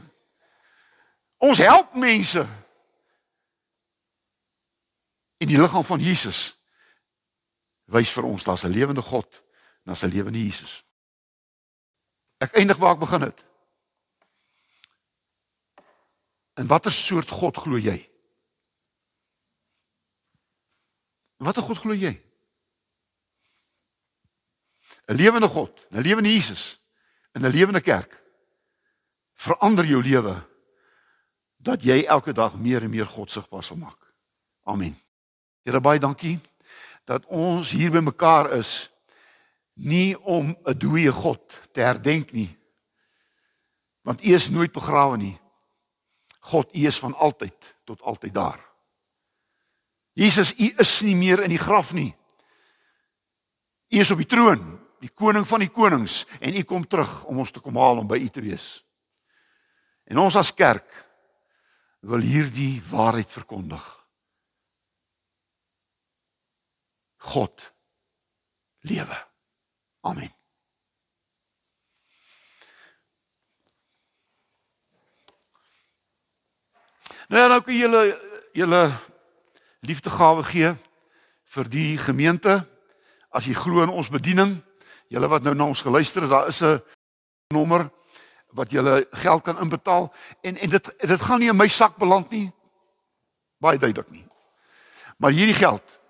Ons 1.40 1.62
help 1.64 1.94
mense. 1.96 2.42
In 5.40 5.48
die 5.48 5.56
liggaam 5.56 5.84
van 5.88 6.04
Jesus 6.04 6.50
wys 7.92 8.12
vir 8.12 8.28
ons 8.28 8.44
daar's 8.44 8.64
'n 8.64 8.72
lewende 8.72 9.02
God 9.02 9.28
en 9.82 9.92
daar's 9.92 10.04
'n 10.04 10.12
lewende 10.12 10.44
Jesus. 10.44 10.84
Ek 12.38 12.52
eindig 12.52 12.76
waar 12.76 12.94
ek 12.94 13.00
begin 13.00 13.20
het. 13.20 13.44
In 16.54 16.66
watter 16.66 16.92
soort 16.92 17.30
God 17.30 17.56
glo 17.56 17.76
jy? 17.78 18.10
Watter 21.36 21.62
God 21.62 21.78
glo 21.78 21.94
jy? 21.94 22.31
'n 25.06 25.14
lewende 25.14 25.48
God, 25.48 25.86
'n 25.90 26.00
lewende 26.00 26.32
Jesus 26.32 26.80
in 27.32 27.44
'n 27.44 27.50
lewende 27.50 27.80
kerk 27.80 28.22
verander 29.34 29.84
jou 29.84 30.02
lewe 30.02 30.36
dat 31.56 31.82
jy 31.82 32.02
elke 32.04 32.32
dag 32.32 32.54
meer 32.58 32.82
en 32.82 32.90
meer 32.90 33.06
God 33.06 33.30
sigbaar 33.30 33.62
sal 33.62 33.76
maak. 33.76 34.12
Amen. 34.62 34.94
Here 35.62 35.80
baie 35.80 35.98
dankie 35.98 36.38
dat 37.04 37.26
ons 37.26 37.70
hier 37.70 37.90
by 37.90 38.02
mekaar 38.02 38.52
is 38.58 38.90
nie 39.74 40.18
om 40.18 40.56
'n 40.64 40.78
dooie 40.78 41.12
God 41.12 41.58
te 41.72 41.80
herdenk 41.80 42.32
nie. 42.32 42.58
Want 44.02 44.24
U 44.24 44.34
is 44.34 44.48
nooit 44.48 44.72
begrawe 44.72 45.16
nie. 45.16 45.38
God, 46.40 46.74
U 46.74 46.86
is 46.86 46.98
van 46.98 47.14
altyd 47.14 47.74
tot 47.84 48.02
altyd 48.02 48.34
daar. 48.34 48.60
Jesus, 50.12 50.54
U 50.58 50.72
is 50.76 51.00
nie 51.00 51.16
meer 51.16 51.42
in 51.42 51.48
die 51.48 51.58
graf 51.58 51.92
nie. 51.92 52.14
U 53.88 53.98
is 53.98 54.10
op 54.10 54.16
die 54.16 54.26
troon 54.26 54.81
die 55.02 55.10
koning 55.10 55.46
van 55.48 55.64
die 55.64 55.72
konings 55.72 56.22
en 56.38 56.56
u 56.56 56.62
kom 56.62 56.84
terug 56.86 57.24
om 57.30 57.40
ons 57.42 57.50
te 57.50 57.60
kom 57.62 57.78
haal 57.80 58.02
om 58.02 58.08
by 58.08 58.20
u 58.22 58.28
te 58.30 58.42
wees. 58.44 58.84
En 60.06 60.20
ons 60.22 60.36
as 60.38 60.52
kerk 60.54 60.86
wil 62.06 62.22
hierdie 62.22 62.82
waarheid 62.90 63.30
verkondig. 63.30 63.82
God 67.32 67.72
lewe. 68.86 69.18
Amen. 70.02 70.30
Nou 77.30 77.40
ja, 77.40 77.48
nou 77.48 77.62
kan 77.64 77.74
julle 77.74 78.02
julle 78.52 78.82
liefdegawe 79.86 80.42
gee 80.50 80.74
vir 81.54 81.70
die 81.70 81.94
gemeente 81.98 82.58
as 83.32 83.46
jy 83.48 83.54
glo 83.56 83.80
in 83.86 83.94
ons 83.94 84.10
bediening 84.12 84.58
Julle 85.12 85.28
wat 85.28 85.44
nou 85.44 85.52
na 85.54 85.68
ons 85.68 85.84
geluister 85.84 86.24
het, 86.24 86.30
daar 86.30 86.48
is 86.48 86.60
'n 86.60 86.80
nommer 87.52 87.90
wat 88.52 88.70
julle 88.70 89.06
geld 89.10 89.42
kan 89.42 89.58
inbetaal 89.58 90.12
en 90.40 90.56
en 90.56 90.70
dit 90.70 90.92
dit 90.98 91.20
gaan 91.20 91.38
nie 91.38 91.48
in 91.48 91.56
my 91.56 91.68
sak 91.68 91.96
beland 91.96 92.30
nie. 92.30 92.52
Baie 93.58 93.78
duidelik 93.78 94.10
nie. 94.10 94.26
Maar 95.16 95.30
hierdie 95.30 95.54
geld 95.54 96.00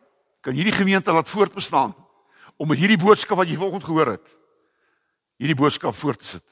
kan 0.40 0.54
hierdie 0.54 0.72
gemeente 0.72 1.12
laat 1.12 1.28
voortbestaan 1.28 1.94
om 2.56 2.68
met 2.68 2.78
hierdie 2.78 2.98
boodskap 2.98 3.36
wat 3.36 3.48
jy 3.48 3.56
vanoggend 3.56 3.84
gehoor 3.84 4.06
het, 4.06 4.36
hierdie 5.36 5.56
boodskap 5.56 5.94
voort 5.94 6.18
te 6.18 6.24
sit. 6.26 6.44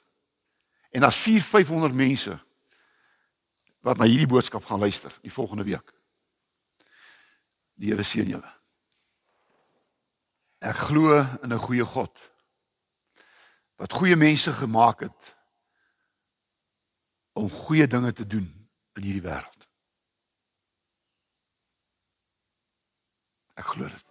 En 0.90 1.02
as 1.02 1.16
4 1.16 1.42
500 1.42 1.94
mense 1.94 2.38
wat 3.80 3.98
na 3.98 4.04
hierdie 4.04 4.26
boodskap 4.26 4.64
gaan 4.64 4.78
luister 4.78 5.18
die 5.22 5.32
volgende 5.32 5.64
week. 5.64 5.92
Die 7.74 7.90
Here 7.90 8.02
seën 8.02 8.28
julle. 8.28 8.52
Ek 10.58 10.76
glo 10.76 11.16
in 11.42 11.52
'n 11.52 11.58
goeie 11.58 11.84
God 11.84 12.29
wat 13.80 13.96
goeie 13.96 14.16
mense 14.16 14.52
gemaak 14.52 15.06
het 15.06 15.34
om 17.32 17.48
goeie 17.50 17.86
dinge 17.88 18.12
te 18.12 18.26
doen 18.26 18.44
in 18.98 19.02
hierdie 19.06 19.24
wêreld. 19.24 19.68
Ek 23.56 23.70
glo 23.72 23.88
dit. 23.88 24.06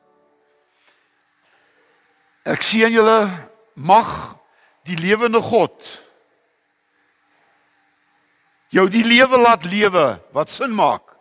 Ek 2.50 2.66
sien 2.66 2.90
julle 2.90 3.28
mag 3.78 4.10
die 4.90 4.98
lewende 4.98 5.42
God 5.46 5.86
jou 8.74 8.88
die 8.90 9.06
lewe 9.06 9.38
laat 9.38 9.68
lewe 9.70 10.06
wat 10.34 10.50
sin 10.54 10.74
maak 10.74 11.14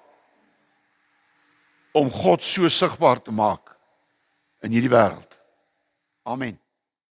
om 1.96 2.08
God 2.12 2.44
so 2.44 2.68
sigbaar 2.72 3.20
te 3.20 3.34
maak 3.34 3.74
in 4.64 4.72
hierdie 4.72 4.92
wêreld. 4.92 5.36
Amen. 6.24 6.56